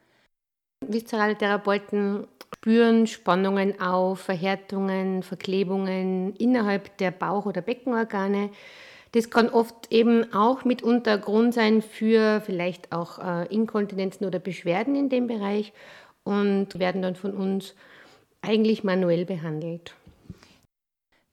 Viszerale 0.88 1.38
Therapeuten 1.38 2.27
spüren 2.55 3.07
Spannungen 3.07 3.79
auf, 3.81 4.22
Verhärtungen, 4.22 5.24
Verklebungen 5.24 6.36
innerhalb 6.38 6.98
der 6.98 7.12
Bauch- 7.12 7.45
oder 7.45 7.62
Beckenorgane. 7.62 8.51
Das 9.12 9.29
kann 9.29 9.50
oft 9.50 9.91
eben 9.91 10.34
auch 10.34 10.65
mitunter 10.65 11.17
Grund 11.17 11.53
sein 11.53 11.81
für 11.81 12.41
vielleicht 12.41 12.91
auch 12.91 13.19
äh, 13.19 13.53
Inkontinenzen 13.53 14.25
oder 14.25 14.39
Beschwerden 14.39 14.95
in 14.95 15.10
dem 15.10 15.27
Bereich 15.27 15.74
und 16.24 16.79
werden 16.79 17.01
dann 17.01 17.15
von 17.15 17.34
uns 17.34 17.75
eigentlich 18.41 18.84
manuell 18.84 19.25
behandelt. 19.25 19.95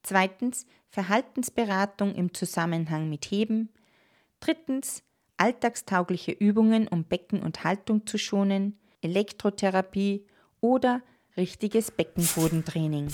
Zweitens 0.02 0.66
Verhaltensberatung 0.88 2.14
im 2.14 2.35
Zusammenhang 2.35 3.09
mit 3.09 3.25
Heben. 3.26 3.71
Drittens 4.40 5.02
alltagstaugliche 5.37 6.32
Übungen, 6.32 6.88
um 6.88 7.04
Becken 7.04 7.42
und 7.42 7.64
Haltung 7.64 8.06
zu 8.06 8.18
schonen, 8.18 8.78
Elektrotherapie 9.00 10.26
oder 10.61 11.02
richtiges 11.37 11.90
Beckenbodentraining. 11.90 13.09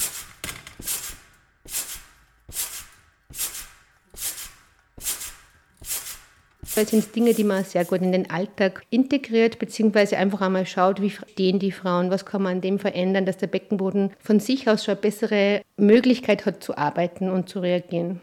Das 6.78 6.90
sind 6.90 7.16
Dinge, 7.16 7.35
die 7.35 7.42
man 7.42 7.64
sehr 7.64 7.85
gut 7.85 8.02
in 8.02 8.12
den 8.12 8.30
Alltag 8.30 8.85
integriert, 8.88 9.58
beziehungsweise 9.58 10.16
einfach 10.16 10.42
einmal 10.42 10.64
schaut, 10.64 11.02
wie 11.02 11.11
stehen 11.11 11.58
die 11.58 11.73
Frauen, 11.73 12.12
was 12.12 12.25
kann 12.25 12.40
man 12.40 12.52
an 12.52 12.61
dem 12.61 12.78
verändern, 12.78 13.26
dass 13.26 13.37
der 13.37 13.49
Beckenboden 13.49 14.12
von 14.20 14.38
sich 14.38 14.68
aus 14.68 14.85
schon 14.85 14.92
eine 14.92 15.00
bessere 15.00 15.62
Möglichkeit 15.76 16.46
hat 16.46 16.62
zu 16.62 16.79
arbeiten 16.79 17.31
und 17.31 17.48
zu 17.48 17.59
reagieren. 17.59 18.20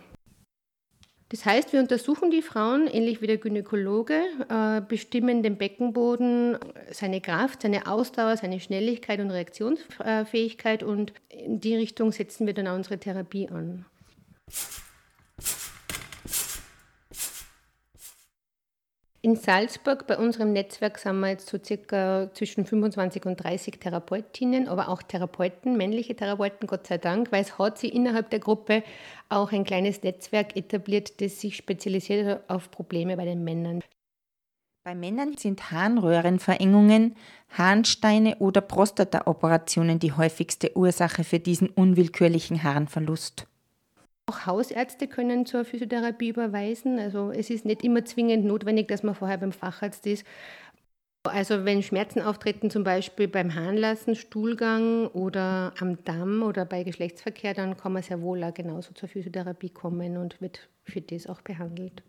Das 1.28 1.44
heißt, 1.44 1.74
wir 1.74 1.82
untersuchen 1.82 2.32
die 2.32 2.42
Frauen, 2.42 2.88
ähnlich 2.88 3.22
wie 3.22 3.28
der 3.28 3.40
Gynäkologe, 3.40 4.22
äh, 4.48 4.80
bestimmen 4.80 5.44
den 5.44 5.58
Beckenboden, 5.58 6.58
seine 6.92 7.20
Kraft, 7.20 7.64
seine 7.64 7.88
Ausdauer, 7.88 8.38
seine 8.38 8.62
Schnelligkeit 8.62 9.20
und 9.20 9.32
Reaktionsfähigkeit 9.32 10.82
und 10.82 11.12
in 11.28 11.60
die 11.60 11.76
Richtung 11.76 12.14
setzen 12.14 12.48
wir 12.48 12.54
dann 12.54 12.70
auch 12.70 12.76
unsere 12.76 13.00
Therapie 13.00 13.50
an. 13.50 13.84
In 19.26 19.36
Salzburg, 19.36 20.06
bei 20.06 20.20
unserem 20.20 20.54
Netzwerk, 20.54 21.00
sind 21.00 21.20
wir 21.20 21.30
jetzt 21.30 21.50
so 21.50 21.58
circa 21.58 22.30
zwischen 22.36 22.64
25 22.64 23.26
und 23.26 23.38
30 23.38 23.80
Therapeutinnen, 23.80 24.68
aber 24.68 24.88
auch 24.88 25.02
Therapeuten, 25.02 25.78
männliche 25.78 26.16
Therapeuten, 26.16 26.68
Gott 26.68 26.86
sei 26.86 27.00
Dank, 27.00 27.32
weil 27.32 27.42
es 27.42 27.58
hat 27.58 27.80
sich 27.80 27.96
innerhalb 27.96 28.30
der 28.30 28.38
Gruppe 28.38 28.84
auch 29.30 29.52
ein 29.52 29.64
kleines 29.64 30.04
Netzwerk 30.04 30.56
etabliert, 30.56 31.22
das 31.22 31.42
sich 31.42 31.56
spezialisiert 31.56 32.48
auf 32.48 32.70
Probleme 32.70 33.18
bei 33.18 33.26
den 33.26 33.44
Männern. 33.44 33.82
Bei 34.84 34.94
Männern 34.94 35.36
sind 35.38 35.72
Harnröhrenverengungen, 35.72 37.16
Harnsteine 37.50 38.36
oder 38.38 38.62
Prostataoperationen 38.62 39.98
die 39.98 40.14
häufigste 40.14 40.78
Ursache 40.78 41.24
für 41.24 41.40
diesen 41.40 41.70
unwillkürlichen 41.70 42.62
Harnverlust. 42.62 43.48
Auch 44.28 44.48
Hausärzte 44.48 45.08
können 45.08 45.46
zur 45.46 45.66
Physiotherapie 45.66 46.30
überweisen. 46.30 46.98
Also 46.98 47.32
es 47.32 47.50
ist 47.52 47.64
nicht 47.66 47.84
immer 47.84 48.06
zwingend 48.06 48.46
notwendig, 48.46 48.88
dass 48.88 49.04
man 49.04 49.14
vorher 49.14 49.38
beim 49.38 49.52
Facharzt 49.52 50.08
ist. 50.08 50.26
Also 51.24 51.66
wenn 51.66 51.84
Schmerzen 51.84 52.22
auftreten, 52.22 52.70
zum 52.70 52.84
Beispiel 52.84 53.28
beim 53.28 53.56
Harnlassen, 53.56 54.16
Stuhlgang 54.16 55.08
oder 55.08 55.74
am 55.80 56.04
Damm 56.04 56.44
oder 56.44 56.66
bei 56.66 56.84
Geschlechtsverkehr, 56.84 57.54
dann 57.54 57.78
kann 57.78 57.94
man 57.94 58.04
sehr 58.04 58.22
wohl 58.22 58.44
auch 58.44 58.54
genauso 58.54 58.94
zur 58.94 59.10
Physiotherapie 59.10 59.70
kommen 59.70 60.18
und 60.18 60.40
wird 60.42 60.70
für 60.84 61.02
das 61.02 61.28
auch 61.28 61.42
behandelt. 61.42 62.04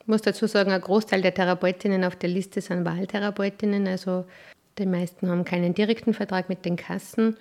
Ich 0.00 0.06
muss 0.06 0.22
dazu 0.22 0.46
sagen, 0.46 0.70
ein 0.70 0.80
Großteil 0.80 1.20
der 1.20 1.34
Therapeutinnen 1.34 2.04
auf 2.04 2.16
der 2.16 2.30
Liste 2.30 2.60
sind 2.60 2.84
Wahltherapeutinnen, 2.84 3.88
also 3.88 4.24
die 4.78 4.86
meisten 4.86 5.28
haben 5.28 5.44
keinen 5.44 5.74
direkten 5.74 6.14
Vertrag 6.14 6.48
mit 6.48 6.64
den 6.64 6.76
Kassen, 6.76 7.36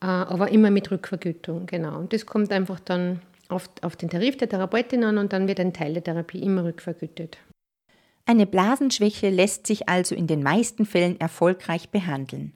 äh, 0.00 0.06
aber 0.06 0.50
immer 0.50 0.70
mit 0.70 0.90
Rückvergütung, 0.90 1.66
genau. 1.66 1.98
Und 1.98 2.12
das 2.12 2.26
kommt 2.26 2.52
einfach 2.52 2.80
dann 2.80 3.20
auf, 3.48 3.68
auf 3.82 3.96
den 3.96 4.10
Tarif 4.10 4.36
der 4.36 4.48
Therapeutin 4.48 5.04
an 5.04 5.18
und 5.18 5.32
dann 5.32 5.48
wird 5.48 5.60
ein 5.60 5.72
Teil 5.72 5.94
der 5.94 6.04
Therapie 6.04 6.42
immer 6.42 6.64
rückvergütet. 6.64 7.38
Eine 8.26 8.46
Blasenschwäche 8.46 9.28
lässt 9.28 9.66
sich 9.66 9.88
also 9.88 10.14
in 10.14 10.26
den 10.26 10.42
meisten 10.42 10.86
Fällen 10.86 11.20
erfolgreich 11.20 11.90
behandeln. 11.90 12.54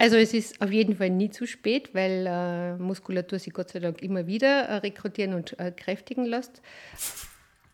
Also 0.00 0.16
es 0.16 0.32
ist 0.32 0.60
auf 0.60 0.70
jeden 0.70 0.96
Fall 0.96 1.10
nie 1.10 1.30
zu 1.30 1.46
spät, 1.46 1.94
weil 1.94 2.26
äh, 2.26 2.76
Muskulatur 2.76 3.38
sich 3.38 3.52
Gott 3.52 3.70
sei 3.70 3.80
Dank 3.80 4.00
immer 4.02 4.26
wieder 4.26 4.62
äh, 4.62 4.76
rekrutieren 4.76 5.34
und 5.34 5.58
äh, 5.58 5.72
kräftigen 5.72 6.24
lässt. 6.24 6.62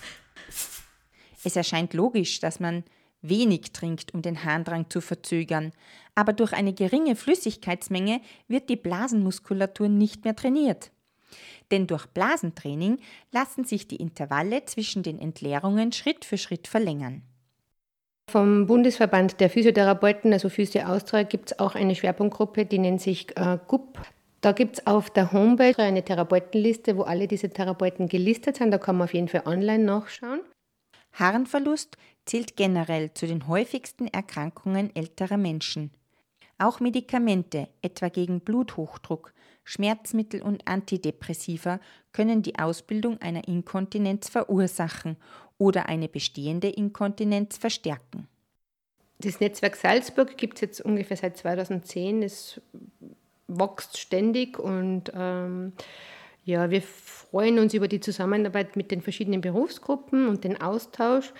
es 1.44 1.56
erscheint 1.56 1.94
logisch, 1.94 2.40
dass 2.40 2.58
man 2.58 2.82
wenig 3.22 3.72
trinkt, 3.72 4.14
um 4.14 4.22
den 4.22 4.44
Harndrang 4.44 4.88
zu 4.90 5.00
verzögern, 5.00 5.72
aber 6.14 6.32
durch 6.32 6.52
eine 6.52 6.72
geringe 6.72 7.16
Flüssigkeitsmenge 7.16 8.20
wird 8.48 8.68
die 8.68 8.76
Blasenmuskulatur 8.76 9.88
nicht 9.88 10.24
mehr 10.24 10.36
trainiert. 10.36 10.90
Denn 11.70 11.86
durch 11.86 12.06
Blasentraining 12.06 12.98
lassen 13.30 13.64
sich 13.64 13.86
die 13.86 13.96
Intervalle 13.96 14.64
zwischen 14.64 15.02
den 15.02 15.18
Entleerungen 15.18 15.92
Schritt 15.92 16.24
für 16.24 16.38
Schritt 16.38 16.66
verlängern. 16.66 17.22
Vom 18.30 18.66
Bundesverband 18.66 19.40
der 19.40 19.50
Physiotherapeuten, 19.50 20.32
also 20.32 20.48
Physio 20.48 20.82
Austria, 20.82 21.24
gibt 21.24 21.52
es 21.52 21.58
auch 21.58 21.74
eine 21.74 21.94
Schwerpunktgruppe, 21.94 22.64
die 22.64 22.78
nennt 22.78 23.00
sich 23.00 23.36
äh, 23.36 23.58
GUP. 23.66 23.98
Da 24.40 24.52
gibt 24.52 24.78
es 24.78 24.86
auf 24.86 25.10
der 25.10 25.32
Homepage 25.32 25.78
eine 25.78 26.04
Therapeutenliste, 26.04 26.96
wo 26.96 27.02
alle 27.02 27.28
diese 27.28 27.50
Therapeuten 27.50 28.08
gelistet 28.08 28.56
sind. 28.56 28.70
Da 28.70 28.78
kann 28.78 28.96
man 28.96 29.06
auf 29.06 29.14
jeden 29.14 29.28
Fall 29.28 29.42
online 29.46 29.84
nachschauen. 29.84 30.40
Harnverlust 31.12 31.96
zählt 32.24 32.56
generell 32.56 33.12
zu 33.14 33.26
den 33.26 33.48
häufigsten 33.48 34.06
Erkrankungen 34.06 34.94
älterer 34.94 35.36
Menschen. 35.36 35.90
Auch 36.58 36.80
Medikamente, 36.80 37.68
etwa 37.80 38.08
gegen 38.08 38.40
Bluthochdruck, 38.40 39.32
Schmerzmittel 39.64 40.42
und 40.42 40.66
Antidepressiva, 40.68 41.80
können 42.12 42.42
die 42.42 42.58
Ausbildung 42.58 43.20
einer 43.20 43.48
Inkontinenz 43.48 44.28
verursachen 44.28 45.16
oder 45.58 45.88
eine 45.88 46.08
bestehende 46.08 46.68
Inkontinenz 46.68 47.56
verstärken. 47.56 48.28
Das 49.18 49.40
Netzwerk 49.40 49.76
Salzburg 49.76 50.36
gibt 50.36 50.56
es 50.56 50.60
jetzt 50.62 50.80
ungefähr 50.80 51.16
seit 51.16 51.36
2010. 51.36 52.22
Es 52.22 52.60
wächst 53.48 53.98
ständig 53.98 54.58
und 54.58 55.12
ähm, 55.14 55.72
ja, 56.44 56.70
wir 56.70 56.82
freuen 56.82 57.58
uns 57.58 57.74
über 57.74 57.86
die 57.86 58.00
Zusammenarbeit 58.00 58.76
mit 58.76 58.90
den 58.90 59.02
verschiedenen 59.02 59.40
Berufsgruppen 59.40 60.28
und 60.28 60.44
den 60.44 60.60
Austausch. 60.60 61.32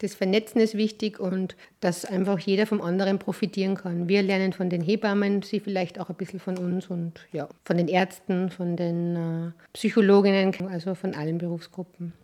Das 0.00 0.14
Vernetzen 0.14 0.62
ist 0.62 0.78
wichtig 0.78 1.20
und 1.20 1.56
dass 1.80 2.06
einfach 2.06 2.38
jeder 2.38 2.66
vom 2.66 2.80
anderen 2.80 3.18
profitieren 3.18 3.74
kann. 3.74 4.08
Wir 4.08 4.22
lernen 4.22 4.54
von 4.54 4.70
den 4.70 4.80
Hebammen, 4.80 5.42
sie 5.42 5.60
vielleicht 5.60 6.00
auch 6.00 6.08
ein 6.08 6.16
bisschen 6.16 6.40
von 6.40 6.56
uns 6.56 6.86
und 6.86 7.26
ja, 7.32 7.50
von 7.64 7.76
den 7.76 7.86
Ärzten, 7.86 8.50
von 8.50 8.76
den 8.76 9.16
äh, 9.16 9.52
Psychologinnen, 9.74 10.54
also 10.68 10.94
von 10.94 11.14
allen 11.14 11.36
Berufsgruppen. 11.36 12.14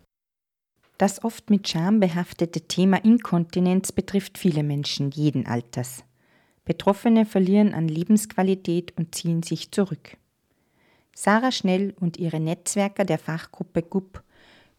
Das 0.97 1.23
oft 1.23 1.51
mit 1.51 1.67
Scham 1.67 1.99
behaftete 1.99 2.61
Thema 2.61 2.97
Inkontinenz 2.97 3.91
betrifft 3.91 4.39
viele 4.39 4.63
Menschen 4.63 5.11
jeden 5.11 5.45
Alters. 5.45 6.03
Betroffene 6.65 7.27
verlieren 7.27 7.75
an 7.75 7.87
Lebensqualität 7.87 8.97
und 8.97 9.13
ziehen 9.13 9.43
sich 9.43 9.69
zurück. 9.69 10.17
Sarah 11.13 11.51
Schnell 11.51 11.93
und 11.99 12.17
ihre 12.17 12.39
Netzwerker 12.39 13.05
der 13.05 13.19
Fachgruppe 13.19 13.83
GUP 13.83 14.23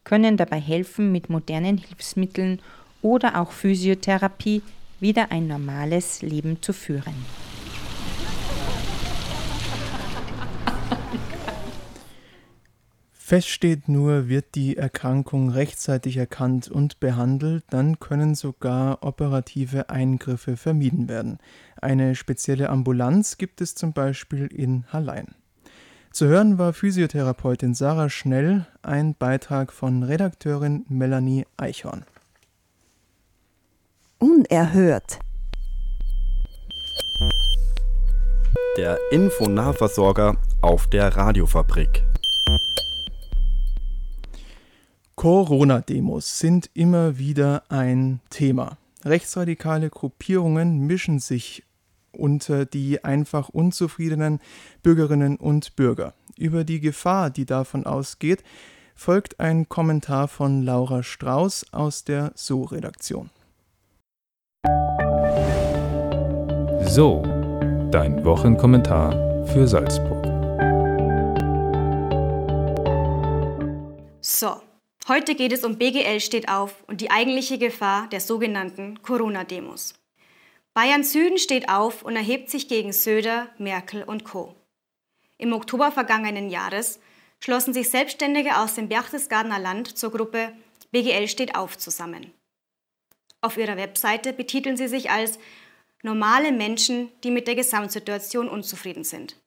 können 0.03 0.35
dabei 0.35 0.59
helfen, 0.59 1.13
mit 1.13 1.29
modernen 1.29 1.77
Hilfsmitteln 1.77 2.61
oder 3.01 3.39
auch 3.39 3.51
Physiotherapie 3.51 4.61
wieder 4.99 5.31
ein 5.31 5.47
normales 5.47 6.21
Leben 6.21 6.61
zu 6.61 6.73
führen. 6.73 7.15
Fest 13.29 13.49
steht 13.49 13.87
nur, 13.87 14.27
wird 14.27 14.55
die 14.55 14.75
Erkrankung 14.75 15.51
rechtzeitig 15.51 16.17
erkannt 16.17 16.67
und 16.67 16.99
behandelt, 16.99 17.63
dann 17.69 17.99
können 17.99 18.33
sogar 18.33 19.03
operative 19.03 19.91
Eingriffe 19.91 20.57
vermieden 20.57 21.07
werden. 21.07 21.37
Eine 21.79 22.15
spezielle 22.15 22.69
Ambulanz 22.69 23.37
gibt 23.37 23.61
es 23.61 23.75
zum 23.75 23.93
Beispiel 23.93 24.47
in 24.47 24.85
Hallein. 24.91 25.35
Zu 26.11 26.25
hören 26.25 26.57
war 26.57 26.73
Physiotherapeutin 26.73 27.75
Sarah 27.75 28.09
Schnell, 28.09 28.65
ein 28.81 29.13
Beitrag 29.13 29.73
von 29.73 30.01
Redakteurin 30.01 30.85
Melanie 30.89 31.45
Eichhorn. 31.55 32.05
Unerhört. 34.21 35.17
Der 38.75 38.99
Infonahversorger 39.11 40.35
auf 40.61 40.87
der 40.87 41.15
Radiofabrik. 41.15 42.03
Corona-Demos 45.15 46.37
sind 46.37 46.69
immer 46.73 47.17
wieder 47.17 47.63
ein 47.69 48.19
Thema. 48.29 48.77
Rechtsradikale 49.05 49.89
Gruppierungen 49.89 50.85
mischen 50.85 51.19
sich 51.19 51.63
unter 52.11 52.65
die 52.65 53.01
einfach 53.05 53.47
unzufriedenen 53.47 54.41
Bürgerinnen 54.83 55.37
und 55.37 55.77
Bürger. 55.77 56.13
Über 56.37 56.65
die 56.65 56.81
Gefahr, 56.81 57.29
die 57.29 57.45
davon 57.45 57.85
ausgeht, 57.85 58.43
folgt 58.95 59.39
ein 59.39 59.69
Kommentar 59.69 60.27
von 60.27 60.61
Laura 60.63 61.03
Strauß 61.03 61.67
aus 61.71 62.03
der 62.03 62.33
So-Redaktion. 62.35 63.29
So, 66.85 67.21
dein 67.91 68.23
Wochenkommentar 68.25 69.11
für 69.47 69.67
Salzburg. 69.67 70.25
So, 74.21 74.61
Heute 75.09 75.33
geht 75.33 75.51
es 75.53 75.63
um 75.63 75.79
BGL 75.79 76.19
steht 76.19 76.49
auf 76.49 76.83
und 76.85 77.01
die 77.01 77.09
eigentliche 77.09 77.57
Gefahr 77.57 78.07
der 78.09 78.21
sogenannten 78.21 79.01
Corona-Demos. 79.01 79.95
Bayern 80.75 81.03
Süden 81.03 81.39
steht 81.39 81.67
auf 81.67 82.03
und 82.03 82.15
erhebt 82.15 82.51
sich 82.51 82.67
gegen 82.67 82.93
Söder, 82.93 83.47
Merkel 83.57 84.03
und 84.03 84.23
Co. 84.23 84.53
Im 85.39 85.53
Oktober 85.53 85.91
vergangenen 85.91 86.51
Jahres 86.51 86.99
schlossen 87.39 87.73
sich 87.73 87.89
Selbstständige 87.89 88.59
aus 88.59 88.75
dem 88.75 88.87
Berchtesgadener 88.87 89.57
Land 89.57 89.97
zur 89.97 90.11
Gruppe 90.11 90.53
BGL 90.91 91.27
steht 91.27 91.55
auf 91.55 91.75
zusammen. 91.75 92.31
Auf 93.41 93.57
ihrer 93.57 93.77
Webseite 93.77 94.33
betiteln 94.33 94.75
sie 94.75 94.87
sich 94.87 95.09
als 95.11 95.39
normale 96.03 96.51
Menschen, 96.51 97.11
die 97.23 97.31
mit 97.31 97.47
der 97.47 97.55
Gesamtsituation 97.55 98.49
unzufrieden 98.49 99.03
sind. 99.03 99.37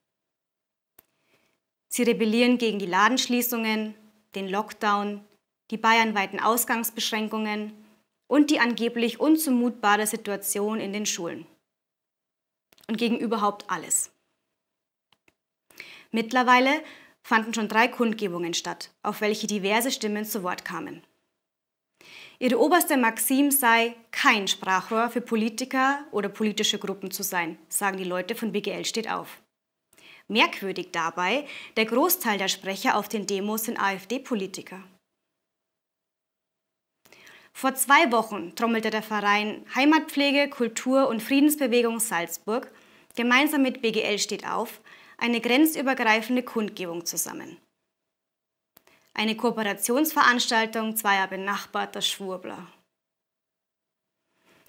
Sie 1.89 2.03
rebellieren 2.03 2.57
gegen 2.57 2.79
die 2.79 2.87
Ladenschließungen, 2.87 3.95
den 4.35 4.49
Lockdown, 4.49 5.23
die 5.71 5.77
bayernweiten 5.77 6.41
Ausgangsbeschränkungen 6.41 7.73
und 8.29 8.51
die 8.51 8.61
angeblich 8.61 9.21
unzumutbare 9.21 10.07
Situation 10.07 10.81
in 10.81 10.95
den 10.95 11.05
Schulen. 11.05 11.47
Und 12.89 12.97
gegen 12.97 13.19
überhaupt 13.19 13.69
alles. 13.69 14.11
Mittlerweile 16.11 16.83
fanden 17.23 17.55
schon 17.55 17.69
drei 17.69 17.89
Kundgebungen 17.89 18.55
statt, 18.55 18.91
auf 19.03 19.21
welche 19.21 19.47
diverse 19.47 19.91
Stimmen 19.91 20.25
zu 20.25 20.43
Wort 20.43 20.65
kamen. 20.65 21.03
Ihre 22.43 22.59
oberste 22.59 22.97
Maxim 22.97 23.53
sei, 23.53 23.95
kein 24.11 24.49
Sprachrohr 24.49 25.11
für 25.11 25.21
Politiker 25.21 26.05
oder 26.11 26.29
politische 26.29 26.81
Gruppen 26.81 27.13
zu 27.13 27.23
sein, 27.23 27.57
sagen 27.69 27.99
die 27.99 28.03
Leute 28.03 28.35
von 28.35 28.51
BGL 28.51 28.85
steht 28.85 29.09
auf. 29.09 29.41
Merkwürdig 30.27 30.89
dabei, 30.91 31.47
der 31.77 31.85
Großteil 31.87 32.39
der 32.39 32.49
Sprecher 32.49 32.97
auf 32.97 33.09
den 33.09 33.29
Demos 33.29 33.67
sind 33.67 33.79
AfD-Politiker. 33.79 34.83
Vor 37.53 37.77
zwei 37.77 38.11
Wochen 38.11 38.57
trommelte 38.57 38.91
der 38.91 39.05
Verein 39.05 39.65
Heimatpflege, 39.77 40.51
Kultur 40.51 41.07
und 41.07 41.23
Friedensbewegung 41.23 42.01
Salzburg 42.01 42.73
gemeinsam 43.15 43.63
mit 43.63 43.83
BGL 43.83 44.19
steht 44.19 44.49
auf 44.49 44.81
eine 45.17 45.41
grenzübergreifende 45.41 46.43
Kundgebung 46.43 47.07
zusammen. 47.07 47.59
Eine 49.15 49.37
Kooperationsveranstaltung 49.37 50.97
zweier 50.97 51.29
benachbarter 51.29 52.01
Schwurbler. 52.01 52.67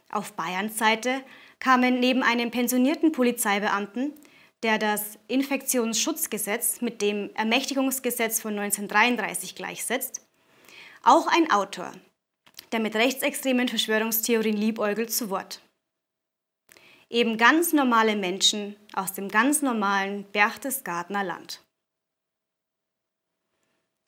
Auf 0.09 0.33
Bayerns 0.33 0.77
Seite 0.77 1.23
kamen 1.59 1.99
neben 1.99 2.23
einem 2.23 2.51
pensionierten 2.51 3.11
Polizeibeamten, 3.13 4.13
der 4.61 4.77
das 4.77 5.17
Infektionsschutzgesetz 5.27 6.81
mit 6.81 7.01
dem 7.01 7.29
Ermächtigungsgesetz 7.35 8.39
von 8.39 8.57
1933 8.57 9.55
gleichsetzt, 9.55 10.25
auch 11.03 11.27
ein 11.27 11.51
Autor, 11.51 11.91
der 12.71 12.79
mit 12.79 12.95
rechtsextremen 12.95 13.67
Verschwörungstheorien 13.67 14.55
liebäugelt, 14.55 15.11
zu 15.11 15.29
Wort. 15.29 15.61
Eben 17.09 17.37
ganz 17.37 17.73
normale 17.73 18.15
Menschen 18.15 18.75
aus 18.93 19.13
dem 19.13 19.29
ganz 19.29 19.61
normalen 19.61 20.23
Berchtesgadener 20.31 21.23
Land. 21.23 21.61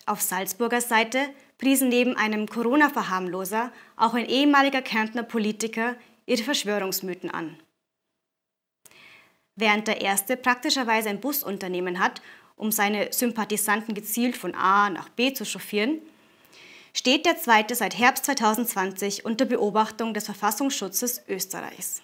Auf 0.08 0.22
Salzburger 0.22 0.82
Seite 0.82 1.30
priesen 1.58 1.90
neben 1.90 2.16
einem 2.16 2.48
Corona-Verharmloser 2.48 3.72
auch 3.98 4.14
ein 4.14 4.28
ehemaliger 4.28 4.84
Kärntner 4.84 5.24
Politiker 5.24 5.96
ihre 6.28 6.44
Verschwörungsmythen 6.44 7.32
an. 7.32 7.58
Während 9.56 9.88
der 9.88 10.02
erste 10.02 10.38
praktischerweise 10.38 11.10
ein 11.10 11.22
Busunternehmen 11.22 12.00
hat, 12.00 12.22
um 12.56 12.72
seine 12.72 13.12
Sympathisanten 13.12 13.96
gezielt 13.96 14.38
von 14.38 14.54
A 14.54 14.90
nach 14.90 15.10
B 15.10 15.34
zu 15.34 15.44
chauffieren, 15.44 16.02
steht 16.94 17.26
der 17.26 17.38
zweite 17.38 17.74
seit 17.74 17.98
Herbst 17.98 18.26
2020 18.26 19.26
unter 19.26 19.46
Beobachtung 19.46 20.14
des 20.14 20.26
Verfassungsschutzes 20.26 21.24
Österreichs. 21.28 22.02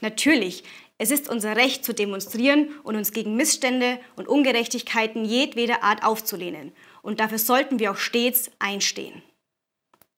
Natürlich, 0.00 0.62
es 0.98 1.10
ist 1.10 1.28
unser 1.28 1.56
Recht 1.56 1.84
zu 1.84 1.94
demonstrieren 1.94 2.68
und 2.82 2.96
uns 2.96 3.12
gegen 3.12 3.36
Missstände 3.36 3.98
und 4.16 4.28
Ungerechtigkeiten 4.28 5.24
jedweder 5.24 5.82
Art 5.82 6.04
aufzulehnen. 6.04 6.72
Und 7.02 7.20
dafür 7.20 7.38
sollten 7.38 7.78
wir 7.78 7.90
auch 7.90 7.96
stets 7.96 8.50
einstehen. 8.58 9.22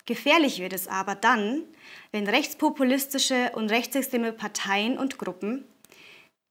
Gefährlich 0.06 0.60
wird 0.60 0.72
es 0.72 0.88
aber 0.88 1.14
dann, 1.14 1.64
wenn 2.10 2.26
rechtspopulistische 2.26 3.52
und 3.54 3.70
rechtsextreme 3.70 4.32
Parteien 4.32 4.98
und 4.98 5.18
Gruppen 5.18 5.64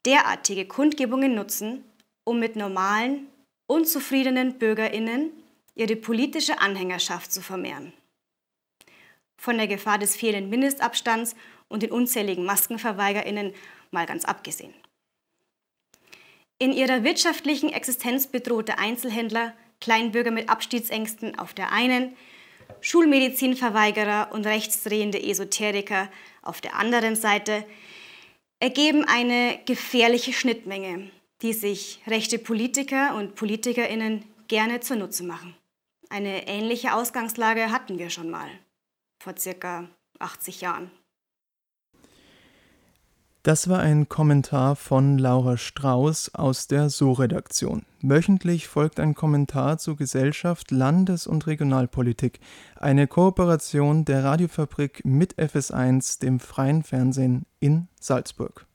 derartige 0.06 0.66
Kundgebungen 0.66 1.34
nutzen, 1.34 1.84
um 2.24 2.38
mit 2.38 2.56
normalen, 2.56 3.26
unzufriedenen 3.66 4.58
Bürgerinnen 4.58 5.30
ihre 5.74 5.96
politische 5.96 6.58
Anhängerschaft 6.58 7.32
zu 7.32 7.42
vermehren. 7.42 7.92
Von 9.36 9.58
der 9.58 9.68
Gefahr 9.68 9.98
des 9.98 10.16
fehlenden 10.16 10.50
Mindestabstands 10.50 11.34
und 11.68 11.82
den 11.82 11.92
unzähligen 11.92 12.44
Maskenverweigerinnen 12.44 13.54
mal 13.90 14.06
ganz 14.06 14.24
abgesehen. 14.24 14.74
In 16.58 16.72
ihrer 16.72 17.04
wirtschaftlichen 17.04 17.70
Existenz 17.70 18.26
bedrohte 18.26 18.78
Einzelhändler, 18.78 19.54
Kleinbürger 19.80 20.30
mit 20.30 20.48
Abstiegsängsten 20.48 21.38
auf 21.38 21.54
der 21.54 21.72
einen, 21.72 22.16
Schulmedizinverweigerer 22.80 24.30
und 24.32 24.46
rechtsdrehende 24.46 25.22
Esoteriker 25.22 26.08
auf 26.42 26.60
der 26.60 26.76
anderen 26.76 27.16
Seite 27.16 27.64
ergeben 28.60 29.04
eine 29.04 29.58
gefährliche 29.66 30.32
Schnittmenge, 30.32 31.10
die 31.42 31.52
sich 31.52 32.00
rechte 32.06 32.38
Politiker 32.38 33.16
und 33.16 33.34
Politikerinnen 33.34 34.24
gerne 34.48 34.80
zunutze 34.80 35.24
machen. 35.24 35.56
Eine 36.10 36.48
ähnliche 36.48 36.94
Ausgangslage 36.94 37.70
hatten 37.70 37.98
wir 37.98 38.10
schon 38.10 38.30
mal, 38.30 38.50
vor 39.22 39.36
circa 39.36 39.88
80 40.18 40.60
Jahren. 40.60 40.90
Das 43.42 43.70
war 43.70 43.78
ein 43.78 44.06
Kommentar 44.10 44.76
von 44.76 45.16
Laura 45.16 45.56
Strauß 45.56 46.34
aus 46.34 46.66
der 46.66 46.90
So-Redaktion. 46.90 47.86
Wöchentlich 48.02 48.68
folgt 48.68 49.00
ein 49.00 49.14
Kommentar 49.14 49.78
zu 49.78 49.96
Gesellschaft, 49.96 50.70
Landes- 50.70 51.26
und 51.26 51.46
Regionalpolitik, 51.46 52.40
eine 52.76 53.06
Kooperation 53.06 54.04
der 54.04 54.24
Radiofabrik 54.24 55.06
mit 55.06 55.38
FS1, 55.38 56.20
dem 56.20 56.38
freien 56.38 56.82
Fernsehen 56.82 57.46
in 57.60 57.88
Salzburg. 57.98 58.66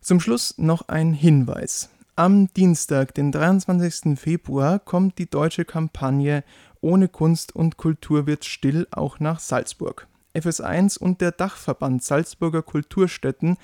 Zum 0.00 0.18
Schluss 0.18 0.58
noch 0.58 0.88
ein 0.88 1.12
Hinweis. 1.12 1.88
Am 2.16 2.52
Dienstag, 2.54 3.14
den 3.14 3.30
23. 3.30 4.18
Februar, 4.18 4.80
kommt 4.80 5.18
die 5.18 5.30
deutsche 5.30 5.64
Kampagne 5.64 6.42
Ohne 6.80 7.06
Kunst 7.06 7.54
und 7.54 7.76
Kultur 7.76 8.26
wird 8.26 8.44
still 8.44 8.88
auch 8.90 9.20
nach 9.20 9.38
Salzburg. 9.38 10.08
FS1 10.34 10.98
und 10.98 11.20
der 11.20 11.32
Dachverband 11.32 12.02
Salzburger 12.02 12.62
Kulturstätten 12.62 13.56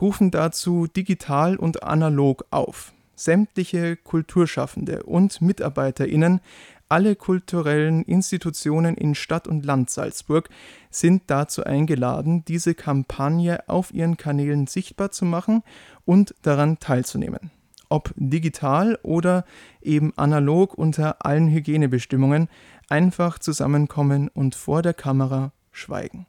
rufen 0.00 0.30
dazu 0.30 0.86
digital 0.86 1.56
und 1.56 1.82
analog 1.82 2.44
auf. 2.50 2.92
Sämtliche 3.14 3.96
Kulturschaffende 3.96 5.02
und 5.02 5.40
MitarbeiterInnen, 5.42 6.40
alle 6.88 7.14
kulturellen 7.14 8.02
Institutionen 8.02 8.96
in 8.96 9.14
Stadt 9.14 9.46
und 9.46 9.64
Land 9.64 9.90
Salzburg 9.90 10.48
sind 10.90 11.22
dazu 11.28 11.62
eingeladen, 11.62 12.44
diese 12.46 12.74
Kampagne 12.74 13.68
auf 13.68 13.94
ihren 13.94 14.16
Kanälen 14.16 14.66
sichtbar 14.66 15.12
zu 15.12 15.24
machen 15.24 15.62
und 16.04 16.34
daran 16.42 16.78
teilzunehmen. 16.80 17.50
ob 17.92 18.14
digital 18.16 18.98
oder 19.02 19.44
eben 19.82 20.16
analog 20.16 20.74
unter 20.74 21.26
allen 21.26 21.48
Hygienebestimmungen, 21.50 22.48
einfach 22.88 23.38
zusammenkommen 23.38 24.28
und 24.28 24.54
vor 24.54 24.80
der 24.80 24.94
Kamera 24.94 25.52
schweigen. 25.72 26.26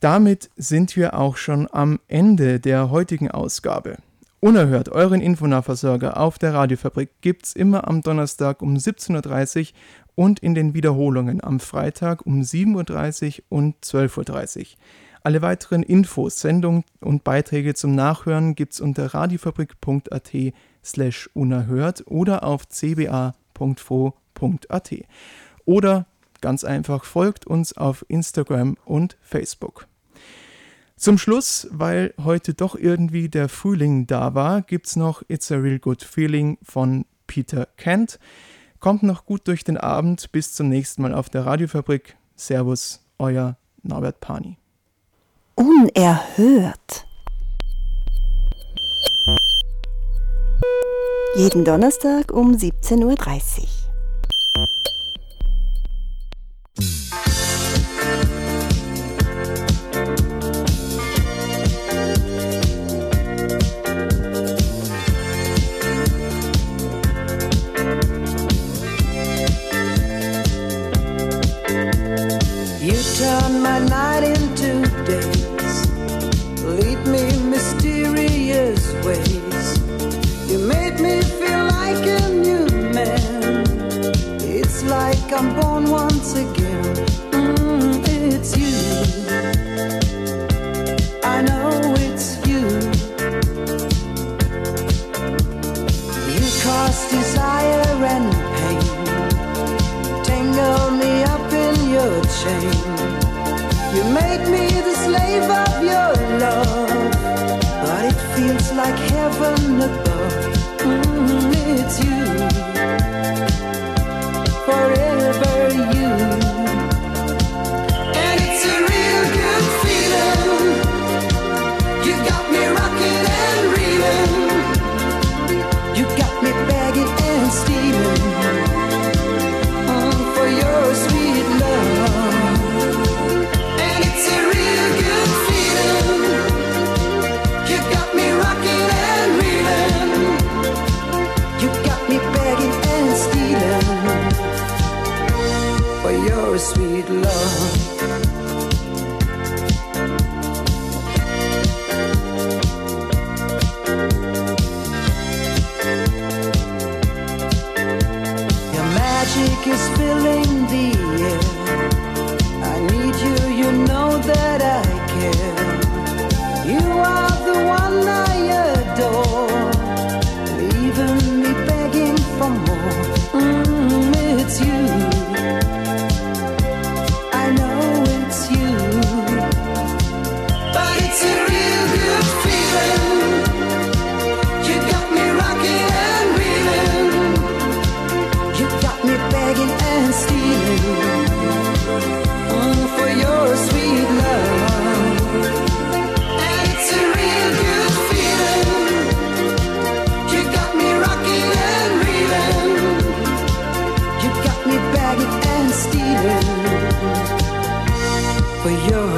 Damit 0.00 0.50
sind 0.56 0.96
wir 0.96 1.18
auch 1.18 1.36
schon 1.36 1.68
am 1.72 2.00
Ende 2.06 2.60
der 2.60 2.90
heutigen 2.90 3.30
Ausgabe. 3.30 3.96
Unerhört, 4.40 4.90
euren 4.90 5.20
Infonahversorger 5.20 6.20
auf 6.20 6.38
der 6.38 6.52
Radiofabrik 6.52 7.08
gibt's 7.22 7.54
immer 7.54 7.88
am 7.88 8.02
Donnerstag 8.02 8.60
um 8.60 8.76
17.30 8.76 9.60
Uhr 9.60 9.74
und 10.14 10.40
in 10.40 10.54
den 10.54 10.74
Wiederholungen 10.74 11.42
am 11.42 11.58
Freitag 11.58 12.26
um 12.26 12.42
7.30 12.42 13.38
Uhr 13.38 13.44
und 13.48 13.76
12.30 13.82 14.58
Uhr. 14.58 14.66
Alle 15.22 15.42
weiteren 15.42 15.82
Infos, 15.82 16.40
Sendungen 16.40 16.84
und 17.00 17.24
Beiträge 17.24 17.74
zum 17.74 17.94
Nachhören 17.96 18.54
gibt's 18.54 18.80
unter 18.80 19.12
radiofabrik.at 19.12 20.32
slash 20.84 21.28
unerhört 21.34 22.04
oder 22.06 22.44
auf 22.44 22.68
cba.fo.at. 22.68 23.34
Oder 25.64 26.06
ganz 26.40 26.64
einfach 26.64 27.04
folgt 27.04 27.46
uns 27.46 27.76
auf 27.76 28.04
Instagram 28.08 28.76
und 28.84 29.16
Facebook. 29.20 29.86
Zum 30.96 31.18
Schluss, 31.18 31.68
weil 31.70 32.14
heute 32.22 32.54
doch 32.54 32.74
irgendwie 32.74 33.28
der 33.28 33.48
Frühling 33.48 34.06
da 34.06 34.34
war, 34.34 34.62
gibt's 34.62 34.96
noch 34.96 35.22
It's 35.28 35.52
a 35.52 35.56
Real 35.56 35.78
Good 35.78 36.02
Feeling 36.02 36.56
von 36.62 37.04
Peter 37.26 37.68
Kent. 37.76 38.18
Kommt 38.80 39.02
noch 39.02 39.24
gut 39.24 39.46
durch 39.48 39.64
den 39.64 39.76
Abend. 39.76 40.32
Bis 40.32 40.54
zum 40.54 40.68
nächsten 40.68 41.02
Mal 41.02 41.14
auf 41.14 41.28
der 41.28 41.44
Radiofabrik. 41.44 42.16
Servus, 42.34 43.00
euer 43.18 43.56
Norbert 43.82 44.20
Pani. 44.20 44.58
Unerhört. 45.54 47.06
Jeden 51.36 51.64
Donnerstag 51.64 52.32
um 52.32 52.52
17.30 52.52 53.02
Uhr. 53.04 54.95
my 73.62 73.78
life. 73.78 73.95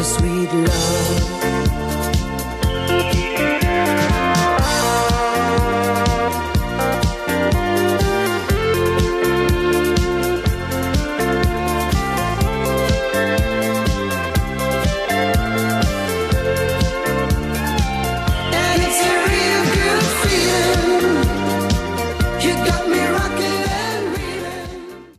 Sweet 0.09 0.51
love. 0.55 1.38